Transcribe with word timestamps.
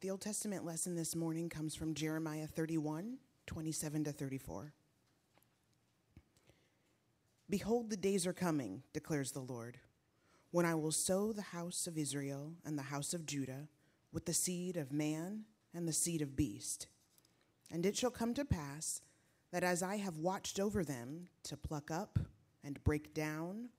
The 0.00 0.10
Old 0.10 0.20
Testament 0.20 0.64
lesson 0.64 0.94
this 0.94 1.16
morning 1.16 1.48
comes 1.48 1.74
from 1.74 1.92
Jeremiah 1.92 2.46
31 2.46 3.18
27 3.48 4.04
to 4.04 4.12
34. 4.12 4.72
Behold, 7.50 7.90
the 7.90 7.96
days 7.96 8.24
are 8.24 8.32
coming, 8.32 8.84
declares 8.92 9.32
the 9.32 9.40
Lord, 9.40 9.80
when 10.52 10.64
I 10.64 10.76
will 10.76 10.92
sow 10.92 11.32
the 11.32 11.42
house 11.42 11.88
of 11.88 11.98
Israel 11.98 12.52
and 12.64 12.78
the 12.78 12.82
house 12.82 13.12
of 13.12 13.26
Judah 13.26 13.66
with 14.12 14.24
the 14.24 14.32
seed 14.32 14.76
of 14.76 14.92
man 14.92 15.46
and 15.74 15.88
the 15.88 15.92
seed 15.92 16.22
of 16.22 16.36
beast. 16.36 16.86
And 17.68 17.84
it 17.84 17.96
shall 17.96 18.12
come 18.12 18.34
to 18.34 18.44
pass 18.44 19.00
that 19.50 19.64
as 19.64 19.82
I 19.82 19.96
have 19.96 20.18
watched 20.18 20.60
over 20.60 20.84
them 20.84 21.26
to 21.42 21.56
pluck 21.56 21.90
up 21.90 22.20
and 22.62 22.84
break 22.84 23.14
down, 23.14 23.70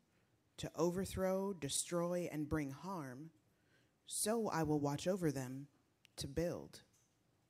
to 0.57 0.69
overthrow, 0.75 1.53
destroy, 1.53 2.27
and 2.29 2.49
bring 2.49 2.71
harm, 2.71 3.29
so 4.05 4.49
I 4.49 4.63
will 4.63 4.81
watch 4.81 5.07
over 5.07 5.31
them 5.31 5.67
to 6.19 6.27
build 6.27 6.81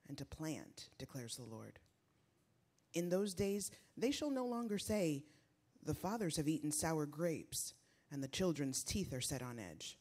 and 0.07 0.17
to 0.17 0.25
plant, 0.25 0.89
declares 0.98 1.35
the 1.35 1.43
Lord. 1.43 1.80
In 2.93 3.09
those 3.09 3.34
days 3.34 3.71
they 3.98 4.12
shall 4.12 4.31
no 4.31 4.45
longer 4.45 4.77
say, 4.77 5.23
The 5.84 5.93
fathers 5.93 6.38
have 6.38 6.48
eaten 6.48 6.71
sour 6.71 7.05
grapes, 7.05 7.73
and 8.12 8.23
the 8.23 8.27
children's 8.27 8.84
teeth 8.84 9.13
are 9.13 9.21
set 9.21 9.41
on 9.41 9.59
edge. 9.59 9.98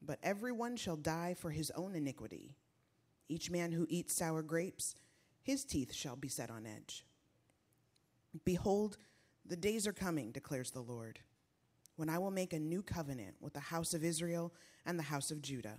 But 0.00 0.18
everyone 0.22 0.76
shall 0.76 0.96
die 0.96 1.34
for 1.34 1.50
his 1.50 1.70
own 1.72 1.94
iniquity. 1.94 2.56
Each 3.28 3.50
man 3.50 3.72
who 3.72 3.86
eats 3.88 4.16
sour 4.16 4.42
grapes, 4.42 4.94
his 5.42 5.64
teeth 5.64 5.94
shall 5.94 6.16
be 6.16 6.28
set 6.28 6.50
on 6.50 6.66
edge. 6.66 7.04
Behold, 8.44 8.96
the 9.44 9.56
days 9.56 9.86
are 9.86 9.92
coming, 9.92 10.30
declares 10.30 10.70
the 10.70 10.80
Lord, 10.80 11.18
when 11.96 12.08
I 12.08 12.18
will 12.18 12.30
make 12.30 12.52
a 12.52 12.58
new 12.58 12.82
covenant 12.82 13.34
with 13.40 13.52
the 13.52 13.60
house 13.60 13.92
of 13.92 14.04
Israel 14.04 14.54
and 14.86 14.98
the 14.98 15.04
house 15.04 15.30
of 15.30 15.42
Judah, 15.42 15.78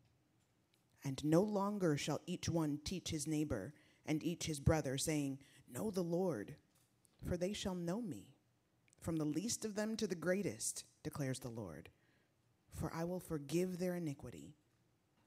And 1.03 1.23
no 1.23 1.41
longer 1.41 1.97
shall 1.97 2.21
each 2.27 2.47
one 2.47 2.79
teach 2.83 3.09
his 3.09 3.27
neighbor 3.27 3.73
and 4.05 4.23
each 4.23 4.45
his 4.45 4.59
brother, 4.59 4.97
saying, 4.97 5.39
Know 5.71 5.89
the 5.89 6.03
Lord, 6.03 6.55
for 7.27 7.37
they 7.37 7.53
shall 7.53 7.75
know 7.75 8.01
me, 8.01 8.35
from 8.99 9.17
the 9.17 9.25
least 9.25 9.65
of 9.65 9.75
them 9.75 9.95
to 9.97 10.07
the 10.07 10.15
greatest, 10.15 10.85
declares 11.03 11.39
the 11.39 11.49
Lord. 11.49 11.89
For 12.71 12.91
I 12.93 13.03
will 13.03 13.19
forgive 13.19 13.79
their 13.79 13.95
iniquity, 13.95 14.55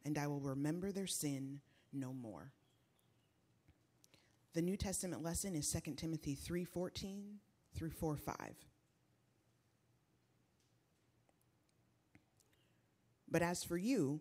and 0.05 0.17
I 0.17 0.27
will 0.27 0.41
remember 0.41 0.93
their 0.93 1.07
sin 1.07 1.61
no 1.93 2.13
more. 2.13 2.53
The 4.55 4.63
New 4.63 4.77
Testament 4.77 5.23
lesson 5.23 5.57
is 5.57 5.69
2 5.69 5.97
Timothy 5.97 6.37
3:14 6.37 7.41
through 7.75 7.91
4:5. 7.91 8.55
But 13.29 13.43
as 13.43 13.65
for 13.65 13.77
you, 13.77 14.21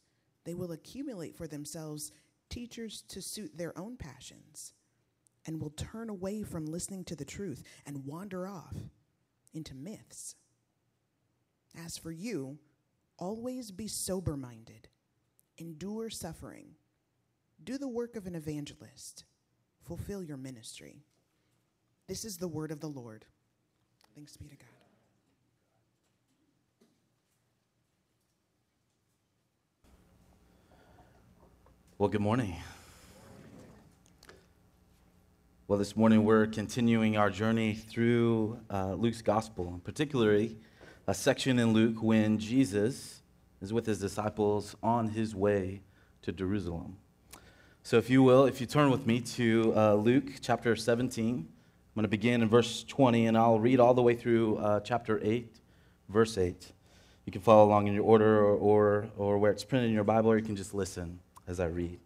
they 0.43 0.53
will 0.53 0.71
accumulate 0.71 1.35
for 1.35 1.47
themselves 1.47 2.11
teachers 2.49 3.03
to 3.09 3.21
suit 3.21 3.57
their 3.57 3.77
own 3.77 3.97
passions, 3.97 4.73
and 5.45 5.61
will 5.61 5.71
turn 5.71 6.09
away 6.09 6.43
from 6.43 6.65
listening 6.65 7.03
to 7.05 7.15
the 7.15 7.25
truth 7.25 7.63
and 7.85 8.05
wander 8.05 8.47
off 8.47 8.75
into 9.53 9.73
myths. 9.73 10.35
As 11.85 11.97
for 11.97 12.11
you, 12.11 12.59
always 13.17 13.71
be 13.71 13.87
sober 13.87 14.35
minded, 14.35 14.89
endure 15.57 16.09
suffering, 16.09 16.75
do 17.63 17.77
the 17.77 17.87
work 17.87 18.15
of 18.15 18.27
an 18.27 18.35
evangelist 18.35 19.25
fulfill 19.83 20.23
your 20.23 20.37
ministry. 20.37 21.03
This 22.07 22.25
is 22.25 22.37
the 22.37 22.47
word 22.47 22.71
of 22.71 22.79
the 22.79 22.87
Lord. 22.87 23.25
Thanks 24.15 24.37
be 24.37 24.47
to 24.47 24.55
God. 24.55 24.70
Well, 32.01 32.09
good 32.09 32.19
morning. 32.19 32.55
Well, 35.67 35.77
this 35.77 35.95
morning 35.95 36.23
we're 36.23 36.47
continuing 36.47 37.15
our 37.15 37.29
journey 37.29 37.75
through 37.75 38.59
uh, 38.71 38.93
Luke's 38.93 39.21
gospel, 39.21 39.79
particularly 39.83 40.57
a 41.05 41.13
section 41.13 41.59
in 41.59 41.73
Luke 41.73 42.01
when 42.01 42.39
Jesus 42.39 43.21
is 43.61 43.71
with 43.71 43.85
his 43.85 43.99
disciples 43.99 44.75
on 44.81 45.09
his 45.09 45.35
way 45.35 45.83
to 46.23 46.31
Jerusalem. 46.31 46.97
So, 47.83 47.99
if 47.99 48.09
you 48.09 48.23
will, 48.23 48.45
if 48.45 48.59
you 48.59 48.65
turn 48.65 48.89
with 48.89 49.05
me 49.05 49.21
to 49.21 49.71
uh, 49.75 49.93
Luke 49.93 50.31
chapter 50.41 50.75
17, 50.75 51.35
I'm 51.35 51.45
going 51.93 52.01
to 52.01 52.07
begin 52.07 52.41
in 52.41 52.49
verse 52.49 52.83
20, 52.83 53.27
and 53.27 53.37
I'll 53.37 53.59
read 53.59 53.79
all 53.79 53.93
the 53.93 54.01
way 54.01 54.15
through 54.15 54.57
uh, 54.57 54.79
chapter 54.79 55.19
8, 55.21 55.55
verse 56.09 56.39
8. 56.39 56.71
You 57.27 57.31
can 57.31 57.41
follow 57.43 57.63
along 57.63 57.85
in 57.85 57.93
your 57.93 58.05
order 58.05 58.43
or, 58.43 58.55
or, 58.55 59.07
or 59.17 59.37
where 59.37 59.51
it's 59.51 59.63
printed 59.63 59.89
in 59.89 59.93
your 59.93 60.03
Bible, 60.03 60.31
or 60.31 60.37
you 60.39 60.43
can 60.43 60.55
just 60.55 60.73
listen 60.73 61.19
as 61.51 61.59
I 61.59 61.67
read. 61.67 61.99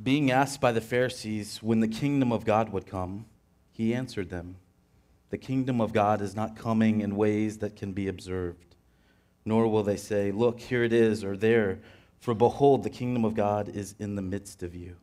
Being 0.00 0.30
asked 0.30 0.60
by 0.60 0.72
the 0.72 0.82
Pharisees 0.82 1.62
when 1.62 1.80
the 1.80 1.88
kingdom 1.88 2.30
of 2.30 2.44
God 2.44 2.70
would 2.72 2.86
come, 2.86 3.24
he 3.72 3.94
answered 3.94 4.28
them 4.28 4.56
The 5.30 5.38
kingdom 5.38 5.80
of 5.80 5.94
God 5.94 6.20
is 6.20 6.36
not 6.36 6.54
coming 6.54 7.00
in 7.00 7.16
ways 7.16 7.58
that 7.58 7.74
can 7.74 7.92
be 7.92 8.06
observed 8.06 8.68
nor 9.48 9.66
will 9.66 9.82
they 9.82 9.96
say, 9.96 10.30
Look, 10.30 10.60
here 10.60 10.84
it 10.84 10.92
is, 10.92 11.24
or 11.24 11.36
there, 11.36 11.78
for 12.20 12.34
behold, 12.34 12.82
the 12.82 12.90
kingdom 12.90 13.24
of 13.24 13.34
God 13.34 13.68
is 13.68 13.94
in 13.98 14.14
the 14.14 14.22
midst 14.22 14.62
of 14.62 14.74
you. 14.74 14.96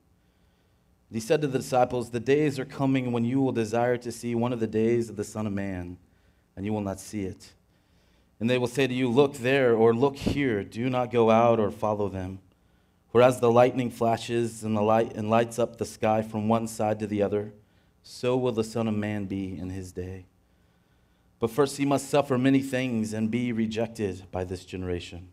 He 1.12 1.20
said 1.20 1.42
to 1.42 1.48
the 1.48 1.60
disciples, 1.60 2.12
The 2.12 2.20
days 2.20 2.60
are 2.60 2.66
coming 2.66 3.12
when 3.12 3.26
you 3.26 3.42
will 3.42 3.52
desire 3.52 3.98
to 3.98 4.12
see 4.12 4.36
one 4.36 4.54
of 4.54 4.60
the 4.60 4.68
days 4.68 5.10
of 5.10 5.16
the 5.16 5.24
Son 5.24 5.48
of 5.48 5.54
Man, 5.54 5.98
and 6.56 6.66
you 6.66 6.74
will 6.74 6.82
not 6.82 7.00
see 7.00 7.24
it. 7.24 7.54
And 8.40 8.50
they 8.50 8.58
will 8.58 8.68
say 8.68 8.88
to 8.88 8.94
you, 8.94 9.10
Look 9.10 9.36
there, 9.36 9.76
or 9.76 9.94
look 9.94 10.18
here, 10.18 10.64
do 10.64 10.90
not 10.90 11.12
go 11.12 11.32
out 11.32 11.60
or 11.60 11.72
follow 11.72 12.10
them. 12.10 12.40
For 13.12 13.22
as 13.22 13.40
the 13.40 13.52
lightning 13.52 13.90
flashes 13.90 14.64
and, 14.64 14.76
the 14.76 14.82
light, 14.82 15.16
and 15.16 15.30
lights 15.30 15.58
up 15.58 15.78
the 15.78 15.86
sky 15.86 16.22
from 16.22 16.50
one 16.50 16.68
side 16.68 17.00
to 17.00 17.08
the 17.08 17.22
other, 17.22 17.54
so 18.04 18.36
will 18.36 18.52
the 18.52 18.64
Son 18.64 18.88
of 18.88 18.94
Man 18.94 19.26
be 19.26 19.58
in 19.58 19.70
his 19.70 19.94
day. 19.94 20.26
But 21.40 21.50
first, 21.50 21.78
he 21.78 21.86
must 21.86 22.10
suffer 22.10 22.38
many 22.38 22.62
things 22.62 23.14
and 23.14 23.32
be 23.32 23.52
rejected 23.52 24.30
by 24.32 24.44
this 24.44 24.66
generation. 24.66 25.30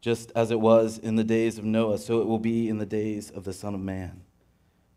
Just 0.00 0.30
as 0.36 0.52
it 0.52 0.60
was 0.60 0.98
in 0.98 1.16
the 1.16 1.24
days 1.24 1.58
of 1.58 1.64
Noah, 1.64 1.98
so 1.98 2.20
it 2.20 2.26
will 2.26 2.38
be 2.38 2.68
in 2.68 2.78
the 2.78 2.86
days 2.86 3.30
of 3.30 3.42
the 3.42 3.52
Son 3.52 3.74
of 3.74 3.80
Man. 3.80 4.22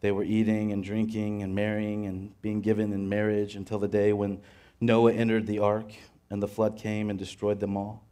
They 0.02 0.12
were 0.12 0.24
eating 0.24 0.72
and 0.72 0.84
drinking 0.84 1.42
and 1.42 1.56
marrying 1.56 2.06
and 2.06 2.40
being 2.42 2.62
given 2.62 2.94
in 2.94 3.10
marriage 3.10 3.56
until 3.56 3.80
the 3.80 3.88
day 3.88 4.14
when 4.14 4.42
Noah 4.80 5.14
entered 5.14 5.48
the 5.48 5.60
ark 5.60 5.94
and 6.32 6.42
the 6.42 6.48
flood 6.48 6.78
came 6.78 7.12
and 7.12 7.20
destroyed 7.20 7.60
them 7.60 7.78
all. 7.78 8.04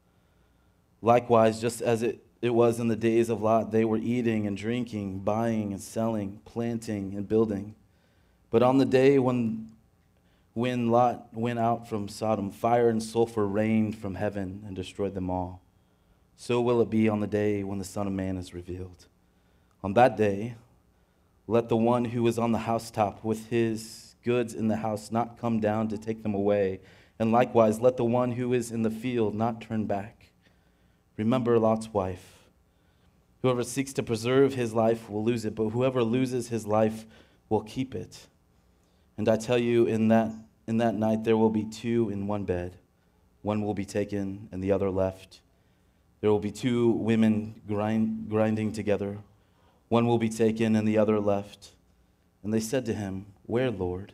Likewise, 1.02 1.60
just 1.60 1.82
as 1.82 2.04
it 2.04 2.24
it 2.42 2.54
was 2.54 2.80
in 2.80 2.88
the 2.88 2.96
days 2.96 3.30
of 3.30 3.42
Lot. 3.42 3.72
They 3.72 3.86
were 3.86 3.98
eating 3.98 4.48
and 4.48 4.56
drinking, 4.56 5.20
buying 5.20 5.74
and 5.74 5.82
selling, 5.82 6.40
planting 6.46 7.14
and 7.16 7.28
building. 7.28 7.76
But 8.50 8.64
on 8.64 8.78
the 8.78 8.86
day 8.86 9.20
when, 9.20 9.72
when 10.54 10.90
Lot 10.90 11.28
went 11.34 11.60
out 11.60 11.88
from 11.90 12.08
Sodom, 12.08 12.50
fire 12.50 12.90
and 12.90 13.04
sulfur 13.04 13.46
rained 13.46 13.98
from 13.98 14.16
heaven 14.16 14.64
and 14.66 14.76
destroyed 14.76 15.16
them 15.16 15.30
all. 15.30 15.62
So 16.38 16.62
will 16.62 16.82
it 16.82 16.90
be 16.90 17.10
on 17.10 17.20
the 17.20 17.28
day 17.28 17.64
when 17.64 17.80
the 17.80 17.86
Son 17.86 18.08
of 18.08 18.14
Man 18.14 18.38
is 18.38 18.54
revealed. 18.54 19.08
On 19.84 19.94
that 19.94 20.16
day, 20.16 20.56
let 21.48 21.68
the 21.68 21.78
one 21.78 22.06
who 22.06 22.26
is 22.28 22.40
on 22.40 22.54
the 22.54 22.60
housetop 22.60 23.24
with 23.24 23.50
his 23.50 24.16
goods 24.24 24.54
in 24.54 24.70
the 24.70 24.78
house 24.78 25.12
not 25.12 25.38
come 25.40 25.60
down 25.60 25.90
to 25.90 25.98
take 25.98 26.24
them 26.24 26.34
away. 26.34 26.80
And 27.20 27.32
likewise, 27.32 27.82
let 27.82 27.98
the 27.98 28.06
one 28.06 28.32
who 28.32 28.54
is 28.54 28.72
in 28.72 28.82
the 28.82 28.90
field 28.90 29.36
not 29.36 29.62
turn 29.62 29.86
back. 29.86 30.32
Remember 31.18 31.60
Lot's 31.60 31.94
wife. 31.94 32.40
Whoever 33.42 33.64
seeks 33.64 33.94
to 33.94 34.04
preserve 34.04 34.54
his 34.54 34.74
life 34.74 35.10
will 35.10 35.24
lose 35.24 35.44
it, 35.46 35.54
but 35.54 35.70
whoever 35.70 36.04
loses 36.04 36.48
his 36.48 36.66
life 36.66 37.06
will 37.50 37.62
keep 37.62 37.94
it. 37.94 38.28
And 39.18 39.28
I 39.28 39.36
tell 39.36 39.58
you, 39.58 39.86
in 39.86 40.08
that, 40.10 40.32
in 40.66 40.78
that 40.78 40.96
night 40.96 41.26
there 41.26 41.36
will 41.36 41.50
be 41.50 41.66
two 41.66 42.10
in 42.10 42.28
one 42.28 42.46
bed. 42.46 42.78
One 43.42 43.64
will 43.64 43.74
be 43.74 43.86
taken 43.86 44.48
and 44.52 44.64
the 44.64 44.72
other 44.72 44.90
left. 44.90 45.42
There 46.22 46.30
will 46.30 46.40
be 46.40 46.52
two 46.52 46.90
women 46.90 47.62
grind, 47.68 48.30
grinding 48.30 48.74
together. 48.74 49.18
One 49.88 50.06
will 50.06 50.18
be 50.18 50.30
taken 50.30 50.76
and 50.76 50.88
the 50.88 50.98
other 50.98 51.20
left. 51.20 51.72
And 52.44 52.54
they 52.54 52.60
said 52.60 52.86
to 52.86 52.94
him, 52.94 53.28
Where, 53.46 53.72
Lord? 53.72 54.14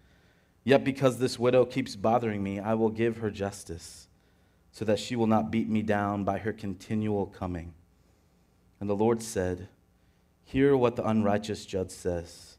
yet 0.63 0.83
because 0.83 1.17
this 1.17 1.39
widow 1.39 1.65
keeps 1.65 1.95
bothering 1.95 2.43
me, 2.43 2.59
I 2.59 2.73
will 2.73 2.89
give 2.89 3.17
her 3.17 3.31
justice, 3.31 4.07
so 4.71 4.85
that 4.85 4.99
she 4.99 5.15
will 5.15 5.27
not 5.27 5.51
beat 5.51 5.69
me 5.69 5.81
down 5.81 6.23
by 6.23 6.39
her 6.39 6.53
continual 6.53 7.25
coming. 7.25 7.73
And 8.79 8.89
the 8.89 8.95
Lord 8.95 9.21
said, 9.21 9.67
Hear 10.43 10.75
what 10.75 10.95
the 10.95 11.07
unrighteous 11.07 11.65
judge 11.65 11.91
says. 11.91 12.57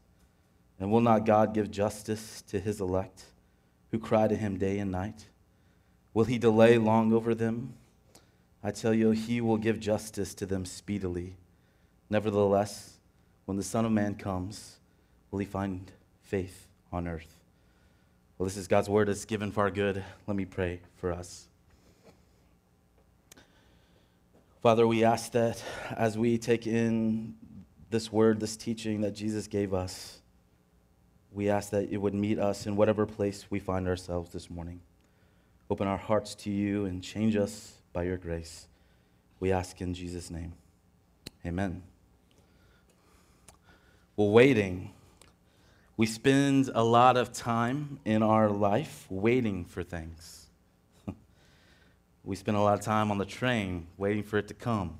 And 0.79 0.91
will 0.91 1.01
not 1.01 1.25
God 1.25 1.53
give 1.53 1.69
justice 1.69 2.41
to 2.47 2.59
his 2.59 2.81
elect, 2.81 3.25
who 3.91 3.99
cry 3.99 4.27
to 4.27 4.35
him 4.35 4.57
day 4.57 4.79
and 4.79 4.91
night? 4.91 5.27
Will 6.13 6.25
he 6.25 6.37
delay 6.37 6.77
long 6.77 7.13
over 7.13 7.35
them? 7.35 7.73
I 8.63 8.71
tell 8.71 8.93
you, 8.93 9.11
he 9.11 9.41
will 9.41 9.57
give 9.57 9.79
justice 9.79 10.33
to 10.35 10.45
them 10.45 10.65
speedily. 10.65 11.35
Nevertheless, 12.09 12.93
when 13.45 13.57
the 13.57 13.63
Son 13.63 13.85
of 13.85 13.91
Man 13.91 14.15
comes, 14.15 14.77
will 15.29 15.39
he 15.39 15.45
find 15.45 15.91
faith 16.21 16.67
on 16.91 17.07
earth? 17.07 17.32
Well, 18.37 18.45
this 18.45 18.57
is 18.57 18.67
God's 18.67 18.89
word 18.89 19.09
that's 19.09 19.25
given 19.25 19.51
for 19.51 19.61
our 19.61 19.71
good. 19.71 20.03
Let 20.25 20.35
me 20.35 20.45
pray 20.45 20.79
for 20.95 21.11
us. 21.11 21.47
Father, 24.61 24.87
we 24.87 25.03
ask 25.03 25.31
that 25.33 25.61
as 25.95 26.17
we 26.17 26.37
take 26.37 26.65
in 26.65 27.35
this 27.91 28.11
word, 28.11 28.39
this 28.39 28.57
teaching 28.57 29.01
that 29.01 29.11
Jesus 29.11 29.47
gave 29.47 29.73
us, 29.73 30.19
we 31.31 31.49
ask 31.49 31.69
that 31.71 31.91
it 31.91 31.97
would 31.97 32.15
meet 32.15 32.39
us 32.39 32.65
in 32.65 32.75
whatever 32.75 33.05
place 33.05 33.45
we 33.51 33.59
find 33.59 33.87
ourselves 33.87 34.31
this 34.31 34.49
morning. 34.49 34.81
Open 35.69 35.87
our 35.87 35.97
hearts 35.97 36.33
to 36.35 36.49
you 36.49 36.85
and 36.85 37.03
change 37.03 37.35
us 37.35 37.73
by 37.91 38.03
your 38.03 38.17
grace. 38.17 38.67
We 39.39 39.51
ask 39.51 39.79
in 39.79 39.93
Jesus' 39.93 40.31
name. 40.31 40.53
Amen. 41.45 41.83
Well, 44.15 44.31
waiting. 44.31 44.91
We 45.95 46.07
spend 46.07 46.71
a 46.73 46.83
lot 46.83 47.17
of 47.17 47.31
time 47.33 47.99
in 48.03 48.23
our 48.23 48.49
life 48.49 49.05
waiting 49.09 49.63
for 49.63 49.83
things. 49.83 50.47
we 52.23 52.35
spend 52.35 52.57
a 52.57 52.61
lot 52.61 52.79
of 52.79 52.81
time 52.83 53.11
on 53.11 53.19
the 53.19 53.25
train 53.25 53.85
waiting 53.95 54.23
for 54.23 54.39
it 54.39 54.47
to 54.47 54.55
come. 54.55 54.97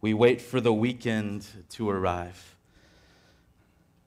We 0.00 0.14
wait 0.14 0.40
for 0.40 0.58
the 0.58 0.72
weekend 0.72 1.46
to 1.70 1.90
arrive. 1.90 2.56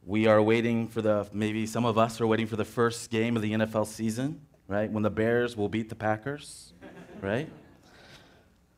We 0.03 0.25
are 0.25 0.41
waiting 0.41 0.87
for 0.87 1.03
the, 1.03 1.27
maybe 1.31 1.67
some 1.67 1.85
of 1.85 1.95
us 1.99 2.19
are 2.21 2.27
waiting 2.27 2.47
for 2.47 2.55
the 2.55 2.65
first 2.65 3.11
game 3.11 3.35
of 3.35 3.43
the 3.43 3.53
NFL 3.53 3.85
season, 3.85 4.41
right? 4.67 4.91
When 4.91 5.03
the 5.03 5.11
Bears 5.11 5.55
will 5.55 5.69
beat 5.69 5.89
the 5.89 5.95
Packers, 5.95 6.73
right? 7.21 7.49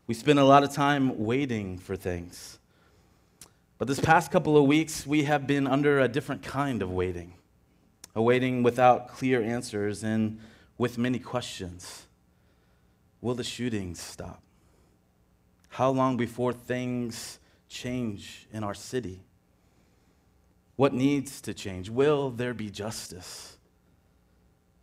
We 0.06 0.16
spend 0.16 0.40
a 0.40 0.44
lot 0.44 0.64
of 0.64 0.74
time 0.74 1.24
waiting 1.24 1.78
for 1.78 1.96
things. 1.96 2.59
But 3.80 3.88
this 3.88 4.02
past 4.02 4.30
couple 4.30 4.58
of 4.58 4.66
weeks, 4.66 5.08
we 5.08 5.24
have 5.24 5.48
been 5.48 5.66
under 5.66 6.02
a 6.02 6.10
different 6.10 6.44
kind 6.44 6.82
of 6.82 6.92
waiting, 6.92 7.36
a 8.14 8.22
waiting 8.22 8.62
without 8.62 9.08
clear 9.08 9.42
answers 9.42 10.04
and 10.04 10.40
with 10.78 10.98
many 10.98 11.18
questions. 11.18 12.06
Will 13.22 13.36
the 13.36 13.44
shootings 13.44 14.02
stop? 14.02 14.44
How 15.70 15.92
long 15.92 16.18
before 16.18 16.52
things 16.52 17.40
change 17.70 18.48
in 18.52 18.66
our 18.66 18.74
city? 18.74 19.22
What 20.76 20.94
needs 20.94 21.40
to 21.42 21.54
change? 21.54 21.90
Will 21.90 22.32
there 22.32 22.54
be 22.54 22.70
justice? 22.70 23.58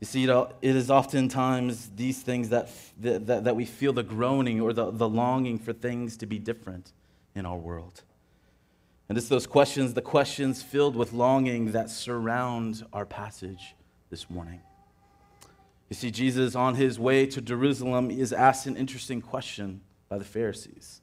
You 0.00 0.06
see, 0.06 0.25
it 0.25 0.49
is 0.62 0.90
oftentimes 0.90 1.90
these 1.96 2.22
things 2.22 2.49
that, 2.49 2.70
that, 3.00 3.44
that 3.44 3.56
we 3.56 3.66
feel 3.66 3.92
the 3.92 4.02
groaning 4.02 4.62
or 4.62 4.72
the, 4.72 4.90
the 4.90 5.08
longing 5.08 5.58
for 5.58 5.75
things 5.75 6.16
to 6.19 6.26
be 6.26 6.38
different 6.38 6.92
in 7.34 7.44
our 7.44 7.58
world. 7.58 8.02
And 9.08 9.16
it's 9.16 9.28
those 9.28 9.46
questions, 9.46 9.94
the 9.94 10.02
questions 10.02 10.62
filled 10.62 10.96
with 10.96 11.12
longing 11.12 11.72
that 11.72 11.90
surround 11.90 12.84
our 12.92 13.06
passage 13.06 13.76
this 14.10 14.28
morning. 14.28 14.60
You 15.88 15.94
see, 15.94 16.10
Jesus, 16.10 16.56
on 16.56 16.74
his 16.74 16.98
way 16.98 17.26
to 17.26 17.40
Jerusalem, 17.40 18.10
is 18.10 18.32
asked 18.32 18.66
an 18.66 18.76
interesting 18.76 19.20
question 19.20 19.82
by 20.08 20.18
the 20.18 20.24
Pharisees. 20.24 21.00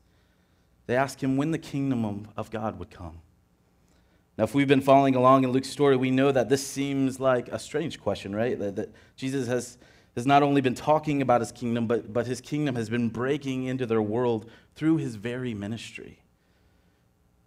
They 0.86 0.98
ask 0.98 1.24
him 1.24 1.38
when 1.38 1.52
the 1.52 1.58
kingdom 1.58 2.28
of 2.36 2.52
God 2.52 2.78
would 2.78 2.92
come. 2.92 3.22
Now, 4.38 4.44
if 4.44 4.54
we've 4.54 4.68
been 4.68 4.82
following 4.82 5.16
along 5.16 5.46
in 5.46 5.52
Luke's 5.52 5.70
story, 5.70 5.96
we 5.96 6.12
know 6.12 6.32
that 6.32 6.50
this 6.50 6.66
seems 6.66 7.22
like 7.22 7.48
a 7.50 7.60
strange 7.60 8.02
question, 8.02 8.36
right? 8.36 8.60
That, 8.60 8.76
that 8.76 8.90
Jesus 9.16 9.48
has, 9.48 9.78
has 10.16 10.26
not 10.26 10.44
only 10.44 10.60
been 10.60 10.76
talking 10.76 11.22
about 11.22 11.40
his 11.40 11.54
kingdom, 11.54 11.88
but, 11.88 12.12
but 12.12 12.28
his 12.28 12.42
kingdom 12.42 12.76
has 12.76 12.90
been 12.90 13.08
breaking 13.08 13.66
into 13.66 13.86
their 13.86 14.02
world 14.02 14.50
through 14.76 14.98
his 14.98 15.16
very 15.16 15.54
ministry 15.54 16.23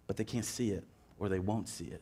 but 0.07 0.17
they 0.17 0.23
can't 0.23 0.45
see 0.45 0.71
it 0.71 0.83
or 1.19 1.29
they 1.29 1.39
won't 1.39 1.67
see 1.67 1.85
it. 1.85 2.01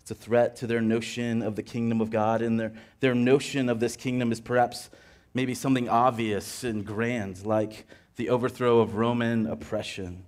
It's 0.00 0.10
a 0.10 0.14
threat 0.14 0.56
to 0.56 0.66
their 0.66 0.80
notion 0.80 1.42
of 1.42 1.56
the 1.56 1.62
kingdom 1.62 2.00
of 2.00 2.10
God, 2.10 2.42
and 2.42 2.58
their, 2.58 2.72
their 3.00 3.14
notion 3.14 3.68
of 3.68 3.80
this 3.80 3.96
kingdom 3.96 4.32
is 4.32 4.40
perhaps 4.40 4.90
maybe 5.34 5.54
something 5.54 5.88
obvious 5.88 6.64
and 6.64 6.84
grand, 6.84 7.44
like 7.46 7.86
the 8.16 8.30
overthrow 8.30 8.80
of 8.80 8.96
Roman 8.96 9.46
oppression, 9.46 10.24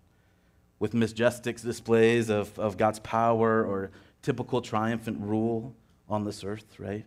with 0.79 0.95
majestic 0.95 1.61
displays 1.61 2.29
of, 2.29 2.57
of 2.59 2.77
God's 2.77 3.01
power 3.01 3.65
or 3.65 3.91
typical 4.21 4.61
triumphant 4.61 5.19
rule 5.21 5.75
on 6.09 6.25
this 6.25 6.45
earth, 6.45 6.79
right? 6.79 7.05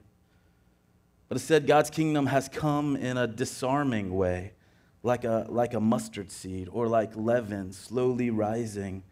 But 1.28 1.38
instead, 1.38 1.68
God's 1.68 1.90
kingdom 1.90 2.28
has 2.28 2.50
come 2.50 2.96
in 2.96 3.18
a 3.18 3.28
disarming 3.28 4.14
way, 4.16 4.54
like 5.02 5.24
a, 5.24 5.46
like 5.50 5.74
a 5.74 5.80
mustard 5.80 6.32
seed 6.32 6.68
or 6.72 6.88
like 6.88 7.16
leaven 7.16 7.72
slowly 7.72 8.30
rising 8.30 9.04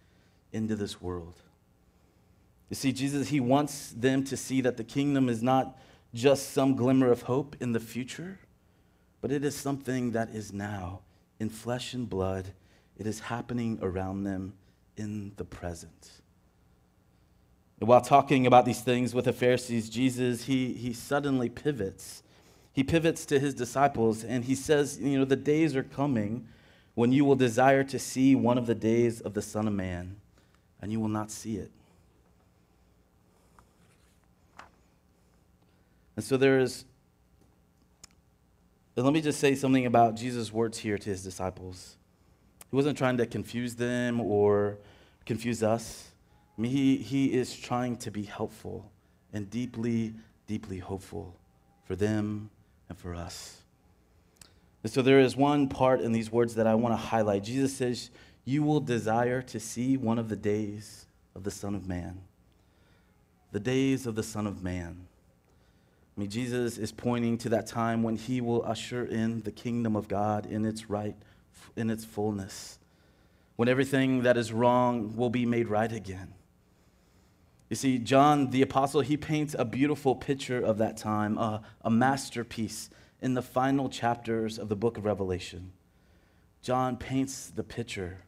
into 0.54 0.76
this 0.76 1.02
world. 1.02 1.36
You 2.70 2.76
see, 2.76 2.92
Jesus, 2.92 3.30
he 3.30 3.40
wants 3.40 3.92
them 3.92 4.24
to 4.24 4.38
see 4.38 4.62
that 4.62 4.78
the 4.78 4.84
kingdom 4.84 5.30
is 5.30 5.44
not 5.44 5.78
just 6.14 6.54
some 6.54 6.76
glimmer 6.76 7.12
of 7.12 7.24
hope 7.24 7.56
in 7.60 7.74
the 7.74 7.80
future, 7.80 8.40
but 9.22 9.32
it 9.32 9.44
is 9.44 9.56
something 9.56 10.12
that 10.12 10.30
is 10.30 10.54
now 10.54 11.02
in 11.40 11.50
flesh 11.50 11.94
and 11.94 12.10
blood. 12.10 12.54
It 12.98 13.06
is 13.06 13.20
happening 13.20 13.80
around 13.82 14.24
them 14.24 14.54
in 14.96 15.34
the 15.38 15.46
present. 15.46 16.12
And 17.80 17.90
while 17.90 18.02
talking 18.02 18.48
about 18.48 18.66
these 18.66 18.82
things 18.82 19.14
with 19.14 19.26
the 19.26 19.34
Pharisees, 19.34 19.90
Jesus, 19.90 20.46
he, 20.46 20.74
he 20.74 20.94
suddenly 20.94 21.50
pivots. 21.50 22.24
He 22.72 22.84
pivots 22.84 23.26
to 23.28 23.40
his 23.40 23.54
disciples 23.54 24.24
and 24.24 24.46
he 24.46 24.56
says, 24.56 25.00
You 25.00 25.20
know, 25.20 25.26
the 25.26 25.36
days 25.36 25.76
are 25.76 25.84
coming 25.84 26.48
when 26.96 27.12
you 27.12 27.26
will 27.26 27.36
desire 27.36 27.84
to 27.84 28.00
see 28.00 28.36
one 28.36 28.58
of 28.58 28.68
the 28.68 28.76
days 28.76 29.22
of 29.22 29.34
the 29.34 29.42
Son 29.42 29.68
of 29.68 29.74
Man 29.74 30.16
and 30.84 30.92
you 30.92 31.00
will 31.00 31.08
not 31.08 31.32
see 31.32 31.56
it. 31.56 31.72
And 36.18 36.26
so 36.26 36.36
there 36.36 36.60
is, 36.60 36.84
let 38.98 39.14
me 39.14 39.22
just 39.22 39.40
say 39.40 39.56
something 39.56 39.86
about 39.86 40.16
Jesus' 40.16 40.52
words 40.52 40.78
here 40.78 40.98
to 40.98 41.10
his 41.10 41.24
disciples. 41.24 41.96
He 42.70 42.76
wasn't 42.76 42.98
trying 42.98 43.16
to 43.16 43.26
confuse 43.26 43.76
them 43.76 44.20
or 44.20 44.78
confuse 45.26 45.64
us. 45.64 46.12
I 46.58 46.62
mean, 46.62 46.72
he, 46.72 46.98
he 46.98 47.34
is 47.34 47.56
trying 47.56 47.96
to 47.98 48.12
be 48.12 48.24
helpful 48.24 48.92
and 49.32 49.50
deeply, 49.50 50.14
deeply 50.48 50.80
hopeful 50.80 51.34
for 51.86 51.96
them 51.96 52.50
and 52.90 52.98
for 52.98 53.16
us. 53.16 53.62
And 54.84 54.92
so 54.92 55.02
there 55.02 55.22
is 55.22 55.38
one 55.38 55.70
part 55.70 56.02
in 56.02 56.12
these 56.12 56.30
words 56.30 56.56
that 56.56 56.68
I 56.68 56.76
want 56.76 56.92
to 56.92 56.98
highlight. 56.98 57.46
Jesus 57.46 57.74
says, 57.74 58.12
You 58.46 58.64
will 58.64 58.80
desire 58.80 59.42
to 59.44 59.60
see 59.60 59.98
one 59.98 60.20
of 60.20 60.30
the 60.30 60.36
days 60.36 61.06
of 61.36 61.44
the 61.44 61.52
Son 61.52 61.76
of 61.76 61.88
Man. 61.88 62.22
The 63.52 63.60
days 63.60 64.06
of 64.06 64.16
the 64.16 64.24
Son 64.24 64.48
of 64.48 64.62
Man. 64.62 65.08
I 66.16 66.20
mean, 66.20 66.30
Jesus 66.30 66.78
is 66.78 66.92
pointing 66.92 67.38
to 67.40 67.50
that 67.50 67.68
time 67.68 68.04
when 68.04 68.16
he 68.16 68.42
will 68.42 68.64
usher 68.66 69.06
in 69.06 69.42
the 69.42 69.52
kingdom 69.52 69.96
of 69.96 70.08
God 70.08 70.46
in 70.46 70.66
its 70.66 70.90
right, 70.90 71.16
in 71.76 71.90
its 71.90 72.06
fullness, 72.06 72.78
when 73.56 73.68
everything 73.68 74.24
that 74.24 74.38
is 74.38 74.54
wrong 74.54 75.16
will 75.16 75.30
be 75.30 75.46
made 75.46 75.70
right 75.70 75.92
again. 75.92 76.34
You 77.70 77.76
see, 77.76 77.98
John 77.98 78.52
the 78.52 78.62
Apostle, 78.62 79.02
he 79.02 79.18
paints 79.18 79.56
a 79.58 79.66
beautiful 79.66 80.16
picture 80.16 80.60
of 80.60 80.78
that 80.78 80.98
time, 80.98 81.38
a, 81.40 81.64
a 81.82 81.90
masterpiece 81.90 82.90
in 83.22 83.34
the 83.34 83.42
final 83.42 83.90
chapters 83.90 84.60
of 84.60 84.70
the 84.70 84.76
book 84.76 84.98
of 84.98 85.06
Revelation. 85.06 85.72
John 86.62 86.98
paints 86.98 87.50
the 87.50 87.64
picture. 87.64 88.20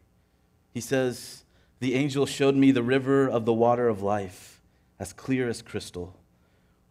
He 0.75 0.81
says, 0.81 1.43
The 1.79 1.95
angel 1.95 2.27
showed 2.27 2.55
me 2.55 2.69
the 2.69 2.83
river 2.83 3.27
of 3.27 3.45
the 3.45 3.53
water 3.53 3.87
of 3.87 4.03
life, 4.03 4.61
as 4.99 5.11
clear 5.11 5.49
as 5.49 5.63
crystal, 5.63 6.19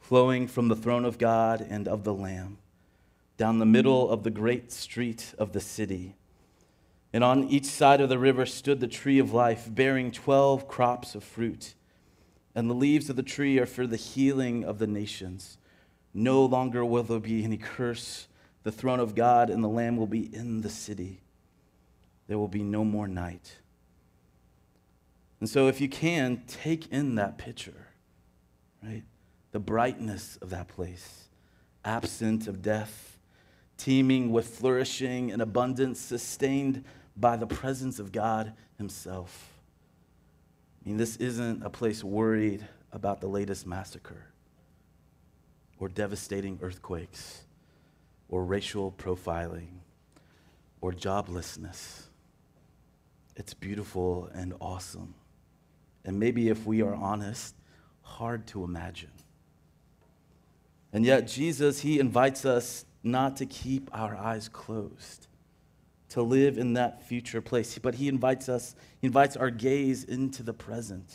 flowing 0.01 0.49
from 0.49 0.67
the 0.67 0.75
throne 0.75 1.05
of 1.05 1.19
God 1.19 1.61
and 1.61 1.87
of 1.87 2.03
the 2.03 2.13
Lamb, 2.13 2.59
down 3.37 3.61
the 3.61 3.65
middle 3.65 4.11
of 4.11 4.25
the 4.25 4.31
great 4.31 4.73
street 4.73 5.35
of 5.39 5.53
the 5.53 5.61
city. 5.61 6.17
And 7.13 7.23
on 7.23 7.45
each 7.45 7.67
side 7.67 8.01
of 8.01 8.09
the 8.09 8.19
river 8.19 8.45
stood 8.45 8.81
the 8.81 8.89
tree 8.89 9.21
of 9.21 9.33
life, 9.33 9.73
bearing 9.73 10.11
twelve 10.11 10.67
crops 10.67 11.15
of 11.15 11.23
fruit 11.23 11.75
and 12.55 12.71
the 12.71 12.75
leaves 12.75 13.11
of 13.11 13.17
the 13.17 13.23
tree 13.23 13.59
are 13.59 13.67
for 13.67 13.87
the 13.87 13.97
healing 13.97 14.65
of 14.65 14.79
the 14.79 14.87
nations. 14.87 15.59
No 16.13 16.45
longer 16.45 16.85
will 16.85 17.03
there 17.03 17.19
be 17.19 17.43
any 17.43 17.57
curse. 17.57 18.29
The 18.63 18.73
throne 18.73 19.01
of 19.01 19.15
God 19.15 19.51
and 19.51 19.63
the 19.63 19.69
Lamb 19.69 19.97
will 19.97 20.07
be 20.07 20.35
in 20.35 20.63
the 20.63 20.71
city. 20.71 21.21
There 22.29 22.39
will 22.39 22.49
be 22.49 22.63
no 22.63 22.85
more 22.85 23.09
night. 23.09 23.59
And 25.41 25.49
so, 25.49 25.69
if 25.69 25.81
you 25.81 25.89
can, 25.89 26.43
take 26.47 26.91
in 26.93 27.17
that 27.17 27.39
picture, 27.39 27.89
right? 28.83 29.03
The 29.53 29.61
brightness 29.61 30.39
of 30.41 30.51
that 30.51 30.69
place, 30.69 31.29
absent 31.85 32.47
of 32.49 32.63
death, 32.63 33.19
teeming 33.77 34.33
with 34.33 34.49
flourishing 34.49 35.31
and 35.31 35.43
abundance, 35.43 36.01
sustained 36.01 36.85
by 37.17 37.37
the 37.37 37.47
presence 37.47 37.99
of 37.99 38.13
God 38.13 38.53
Himself. 38.79 39.53
I 40.85 40.89
mean, 40.89 40.97
this 40.97 41.17
isn't 41.17 41.63
a 41.63 41.71
place 41.71 42.05
worried 42.05 42.67
about 42.93 43.21
the 43.21 43.27
latest 43.27 43.67
massacre 43.67 44.27
or 45.79 45.89
devastating 45.89 46.59
earthquakes 46.63 47.45
or 48.29 48.45
racial 48.45 48.93
profiling 48.93 49.81
or 50.81 50.93
joblessness. 50.93 52.03
It's 53.37 53.55
beautiful 53.55 54.31
and 54.35 54.55
awesome. 54.61 55.15
And 56.05 56.19
maybe 56.19 56.49
if 56.49 56.67
we 56.67 56.83
are 56.83 56.95
honest, 56.95 57.55
hard 58.03 58.47
to 58.49 58.65
imagine. 58.65 59.11
And 60.93 61.05
yet, 61.05 61.27
Jesus, 61.27 61.81
He 61.81 61.99
invites 61.99 62.45
us 62.45 62.85
not 63.03 63.37
to 63.39 63.47
keep 63.47 63.91
our 63.93 64.17
eyes 64.17 64.49
closed 64.49 65.27
to 66.15 66.23
live 66.23 66.59
in 66.59 66.75
that 66.75 67.03
future 67.03 67.41
place. 67.41 67.77
But 67.77 67.97
he 67.97 68.07
invites 68.07 68.49
us, 68.49 68.77
he 69.01 69.09
invites 69.09 69.37
our 69.37 69.51
gaze 69.51 70.05
into 70.05 70.45
the 70.45 70.53
present. 70.53 71.13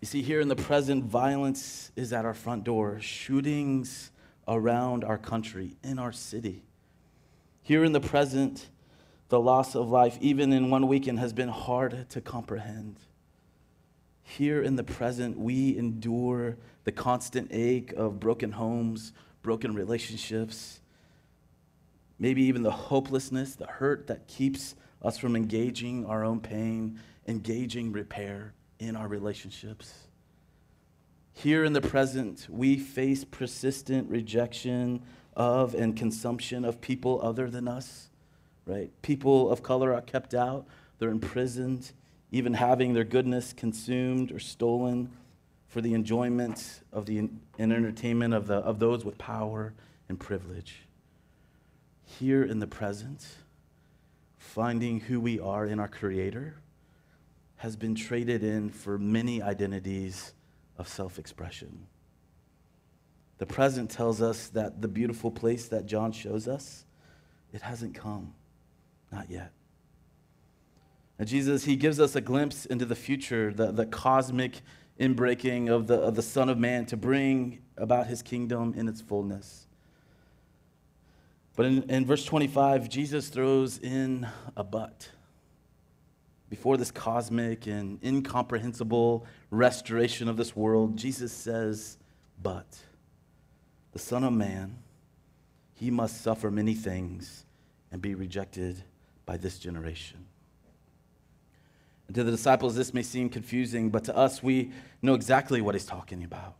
You 0.00 0.06
see, 0.06 0.22
here 0.22 0.40
in 0.40 0.46
the 0.46 0.54
present, 0.54 1.04
violence 1.04 1.90
is 1.96 2.12
at 2.12 2.24
our 2.24 2.32
front 2.32 2.62
door, 2.62 3.00
shootings 3.00 4.12
around 4.46 5.02
our 5.02 5.18
country, 5.18 5.76
in 5.82 5.98
our 5.98 6.12
city. 6.12 6.62
Here 7.62 7.82
in 7.82 7.90
the 7.90 8.00
present, 8.00 8.68
the 9.30 9.40
loss 9.40 9.74
of 9.74 9.88
life, 9.88 10.18
even 10.20 10.52
in 10.52 10.70
one 10.70 10.86
weekend, 10.88 11.20
has 11.20 11.32
been 11.32 11.48
hard 11.48 12.10
to 12.10 12.20
comprehend. 12.20 12.96
Here 14.22 14.60
in 14.60 14.76
the 14.76 14.84
present, 14.84 15.38
we 15.38 15.76
endure 15.78 16.58
the 16.84 16.92
constant 16.92 17.48
ache 17.52 17.92
of 17.92 18.20
broken 18.20 18.52
homes, 18.52 19.12
broken 19.42 19.74
relationships, 19.74 20.80
maybe 22.18 22.42
even 22.42 22.62
the 22.62 22.70
hopelessness, 22.70 23.54
the 23.54 23.66
hurt 23.66 24.08
that 24.08 24.26
keeps 24.26 24.74
us 25.00 25.16
from 25.16 25.36
engaging 25.36 26.04
our 26.06 26.24
own 26.24 26.40
pain, 26.40 26.98
engaging 27.26 27.92
repair 27.92 28.52
in 28.80 28.96
our 28.96 29.06
relationships. 29.08 29.94
Here 31.32 31.64
in 31.64 31.72
the 31.72 31.80
present, 31.80 32.48
we 32.50 32.76
face 32.76 33.24
persistent 33.24 34.10
rejection 34.10 35.02
of 35.36 35.74
and 35.74 35.96
consumption 35.96 36.64
of 36.64 36.80
people 36.80 37.20
other 37.22 37.48
than 37.48 37.68
us, 37.68 38.09
right? 38.70 38.90
People 39.02 39.50
of 39.50 39.62
color 39.62 39.94
are 39.94 40.00
kept 40.00 40.34
out, 40.34 40.66
they're 40.98 41.10
imprisoned, 41.10 41.92
even 42.30 42.54
having 42.54 42.94
their 42.94 43.04
goodness 43.04 43.52
consumed 43.52 44.30
or 44.30 44.38
stolen 44.38 45.10
for 45.68 45.80
the 45.80 45.94
enjoyment 45.94 46.80
of 46.92 47.06
the 47.06 47.18
and 47.18 47.40
entertainment 47.58 48.34
of, 48.34 48.46
the, 48.46 48.56
of 48.56 48.78
those 48.78 49.04
with 49.04 49.18
power 49.18 49.74
and 50.08 50.18
privilege 50.18 50.84
here 52.18 52.42
in 52.42 52.58
the 52.58 52.66
present, 52.66 53.26
finding 54.38 55.00
who 55.00 55.20
we 55.20 55.38
are 55.38 55.66
in 55.66 55.78
our 55.78 55.88
Creator, 55.88 56.56
has 57.56 57.76
been 57.76 57.94
traded 57.94 58.42
in 58.42 58.70
for 58.70 58.98
many 58.98 59.42
identities 59.42 60.32
of 60.78 60.88
self 60.88 61.18
expression. 61.18 61.86
The 63.38 63.46
present 63.46 63.90
tells 63.90 64.20
us 64.20 64.48
that 64.48 64.82
the 64.82 64.88
beautiful 64.88 65.30
place 65.30 65.68
that 65.68 65.86
John 65.86 66.12
shows 66.12 66.48
us, 66.48 66.84
it 67.52 67.62
hasn't 67.62 67.94
come. 67.94 68.34
Not 69.10 69.30
yet. 69.30 69.52
And 71.18 71.28
Jesus, 71.28 71.64
he 71.64 71.76
gives 71.76 72.00
us 72.00 72.16
a 72.16 72.20
glimpse 72.20 72.64
into 72.64 72.86
the 72.86 72.94
future, 72.94 73.52
the, 73.52 73.72
the 73.72 73.84
cosmic 73.84 74.62
inbreaking 74.98 75.70
of 75.70 75.86
the, 75.86 76.00
of 76.00 76.14
the 76.14 76.22
Son 76.22 76.48
of 76.48 76.58
Man 76.58 76.86
to 76.86 76.96
bring 76.96 77.60
about 77.76 78.06
his 78.06 78.22
kingdom 78.22 78.74
in 78.74 78.88
its 78.88 79.00
fullness. 79.00 79.66
But 81.56 81.66
in, 81.66 81.82
in 81.90 82.06
verse 82.06 82.24
25, 82.24 82.88
Jesus 82.88 83.28
throws 83.28 83.78
in 83.78 84.26
a 84.56 84.64
but. 84.64 85.10
Before 86.48 86.76
this 86.76 86.90
cosmic 86.90 87.66
and 87.66 88.02
incomprehensible 88.02 89.26
restoration 89.50 90.26
of 90.26 90.36
this 90.36 90.56
world, 90.56 90.96
Jesus 90.96 91.32
says, 91.32 91.98
But 92.42 92.78
the 93.92 93.98
Son 93.98 94.24
of 94.24 94.32
Man, 94.32 94.78
he 95.74 95.90
must 95.90 96.22
suffer 96.22 96.50
many 96.50 96.74
things 96.74 97.44
and 97.92 98.00
be 98.00 98.14
rejected 98.14 98.84
by 99.30 99.36
this 99.36 99.60
generation. 99.60 100.26
And 102.08 102.16
to 102.16 102.24
the 102.24 102.32
disciples, 102.32 102.74
this 102.74 102.92
may 102.92 103.04
seem 103.04 103.28
confusing, 103.28 103.88
but 103.88 104.02
to 104.06 104.16
us, 104.16 104.42
we 104.42 104.72
know 105.02 105.14
exactly 105.14 105.60
what 105.60 105.76
he's 105.76 105.84
talking 105.84 106.24
about. 106.24 106.56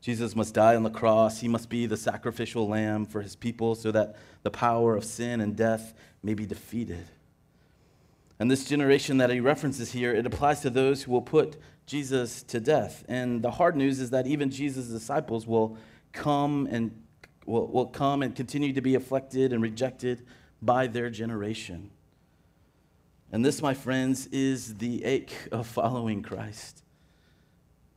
Jesus 0.00 0.34
must 0.34 0.54
die 0.54 0.74
on 0.74 0.82
the 0.82 0.90
cross. 0.90 1.38
He 1.38 1.46
must 1.46 1.68
be 1.68 1.86
the 1.86 1.96
sacrificial 1.96 2.66
lamb 2.66 3.06
for 3.06 3.22
his 3.22 3.36
people 3.36 3.76
so 3.76 3.92
that 3.92 4.16
the 4.42 4.50
power 4.50 4.96
of 4.96 5.04
sin 5.04 5.40
and 5.40 5.54
death 5.54 5.94
may 6.20 6.34
be 6.34 6.46
defeated. 6.46 7.06
And 8.40 8.50
this 8.50 8.64
generation 8.64 9.18
that 9.18 9.30
he 9.30 9.38
references 9.38 9.92
here, 9.92 10.12
it 10.12 10.26
applies 10.26 10.62
to 10.62 10.70
those 10.70 11.04
who 11.04 11.12
will 11.12 11.22
put 11.22 11.56
Jesus 11.86 12.42
to 12.42 12.58
death. 12.58 13.04
And 13.06 13.40
the 13.40 13.52
hard 13.52 13.76
news 13.76 14.00
is 14.00 14.10
that 14.10 14.26
even 14.26 14.50
Jesus' 14.50 14.88
disciples 14.88 15.46
will 15.46 15.78
come 16.10 16.66
and 16.72 16.90
will, 17.46 17.68
will 17.68 17.86
come 17.86 18.20
and 18.20 18.34
continue 18.34 18.72
to 18.72 18.80
be 18.80 18.96
afflicted 18.96 19.52
and 19.52 19.62
rejected 19.62 20.26
by 20.62 20.86
their 20.86 21.10
generation. 21.10 21.90
And 23.32 23.44
this, 23.44 23.60
my 23.60 23.74
friends, 23.74 24.26
is 24.28 24.76
the 24.76 25.04
ache 25.04 25.34
of 25.50 25.66
following 25.66 26.22
Christ. 26.22 26.84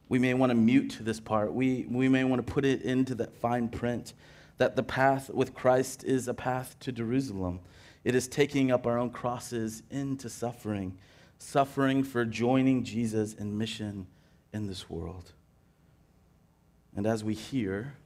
We 0.09 0.19
may 0.19 0.33
want 0.33 0.49
to 0.49 0.55
mute 0.55 0.97
this 1.01 1.19
part. 1.19 1.53
We, 1.53 1.85
we 1.89 2.09
may 2.09 2.23
want 2.23 2.45
to 2.45 2.53
put 2.53 2.65
it 2.65 2.81
into 2.81 3.15
that 3.15 3.35
fine 3.35 3.69
print 3.69 4.13
that 4.57 4.75
the 4.75 4.83
path 4.83 5.29
with 5.29 5.53
Christ 5.53 6.03
is 6.03 6.27
a 6.27 6.33
path 6.33 6.79
to 6.81 6.91
Jerusalem. 6.91 7.59
It 8.03 8.15
is 8.15 8.27
taking 8.27 8.71
up 8.71 8.87
our 8.87 8.97
own 8.97 9.09
crosses 9.09 9.83
into 9.89 10.29
suffering, 10.29 10.97
suffering 11.37 12.03
for 12.03 12.23
joining 12.23 12.83
Jesus 12.83 13.33
in 13.33 13.57
mission 13.57 14.07
in 14.53 14.67
this 14.67 14.89
world. 14.89 15.33
And 16.95 17.05
as 17.05 17.23
we 17.23 17.33
hear, 17.33 17.97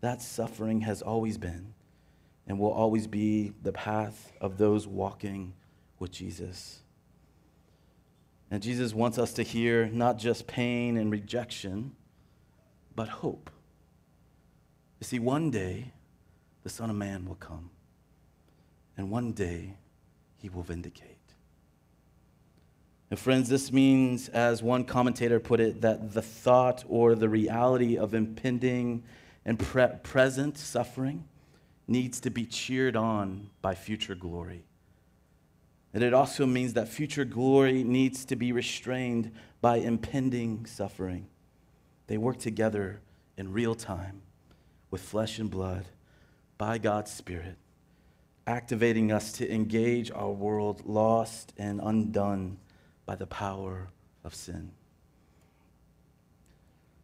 that 0.00 0.22
suffering 0.22 0.82
has 0.82 1.02
always 1.02 1.36
been 1.36 1.74
and 2.46 2.58
will 2.58 2.72
always 2.72 3.06
be 3.06 3.52
the 3.62 3.72
path 3.72 4.32
of 4.40 4.58
those 4.58 4.86
walking 4.86 5.54
with 5.98 6.10
Jesus. 6.10 6.80
And 8.50 8.62
Jesus 8.62 8.92
wants 8.92 9.18
us 9.18 9.32
to 9.34 9.42
hear 9.42 9.86
not 9.86 10.18
just 10.18 10.46
pain 10.46 10.96
and 10.96 11.12
rejection, 11.12 11.94
but 12.96 13.08
hope. 13.08 13.50
You 15.00 15.04
see, 15.04 15.18
one 15.18 15.50
day 15.50 15.92
the 16.62 16.68
Son 16.68 16.90
of 16.90 16.96
Man 16.96 17.26
will 17.26 17.36
come. 17.36 17.70
and 18.96 19.10
one 19.10 19.32
day 19.32 19.76
he 20.36 20.48
will 20.50 20.62
vindicate. 20.62 21.16
And, 23.10 23.18
friends, 23.18 23.48
this 23.48 23.72
means, 23.72 24.28
as 24.28 24.62
one 24.62 24.84
commentator 24.84 25.40
put 25.40 25.58
it, 25.58 25.80
that 25.80 26.12
the 26.12 26.22
thought 26.22 26.84
or 26.88 27.14
the 27.14 27.28
reality 27.28 27.96
of 27.96 28.12
impending 28.14 29.02
and 29.44 29.58
pre- 29.58 29.96
present 30.02 30.58
suffering 30.58 31.24
needs 31.86 32.20
to 32.20 32.30
be 32.30 32.46
cheered 32.46 32.96
on 32.96 33.50
by 33.62 33.74
future 33.74 34.14
glory. 34.14 34.64
And 35.92 36.04
it 36.04 36.14
also 36.14 36.46
means 36.46 36.74
that 36.74 36.88
future 36.88 37.24
glory 37.24 37.82
needs 37.82 38.24
to 38.26 38.36
be 38.36 38.52
restrained 38.52 39.32
by 39.60 39.76
impending 39.76 40.66
suffering. 40.66 41.26
They 42.06 42.16
work 42.16 42.38
together 42.38 43.00
in 43.36 43.52
real 43.52 43.74
time 43.74 44.22
with 44.90 45.00
flesh 45.00 45.38
and 45.38 45.50
blood 45.50 45.86
by 46.58 46.78
God's 46.78 47.10
Spirit, 47.10 47.56
activating 48.46 49.10
us 49.10 49.32
to 49.32 49.52
engage 49.52 50.10
our 50.10 50.30
world 50.30 50.82
lost 50.86 51.52
and 51.56 51.80
undone 51.82 52.58
by 53.06 53.16
the 53.16 53.26
power 53.26 53.88
of 54.24 54.34
sin. 54.34 54.72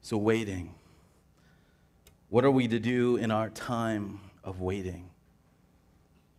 So, 0.02 0.16
waiting. 0.16 0.74
What 2.28 2.44
are 2.44 2.50
we 2.50 2.68
to 2.68 2.78
do 2.78 3.16
in 3.16 3.30
our 3.30 3.48
time 3.48 4.20
of 4.46 4.62
waiting? 4.62 5.10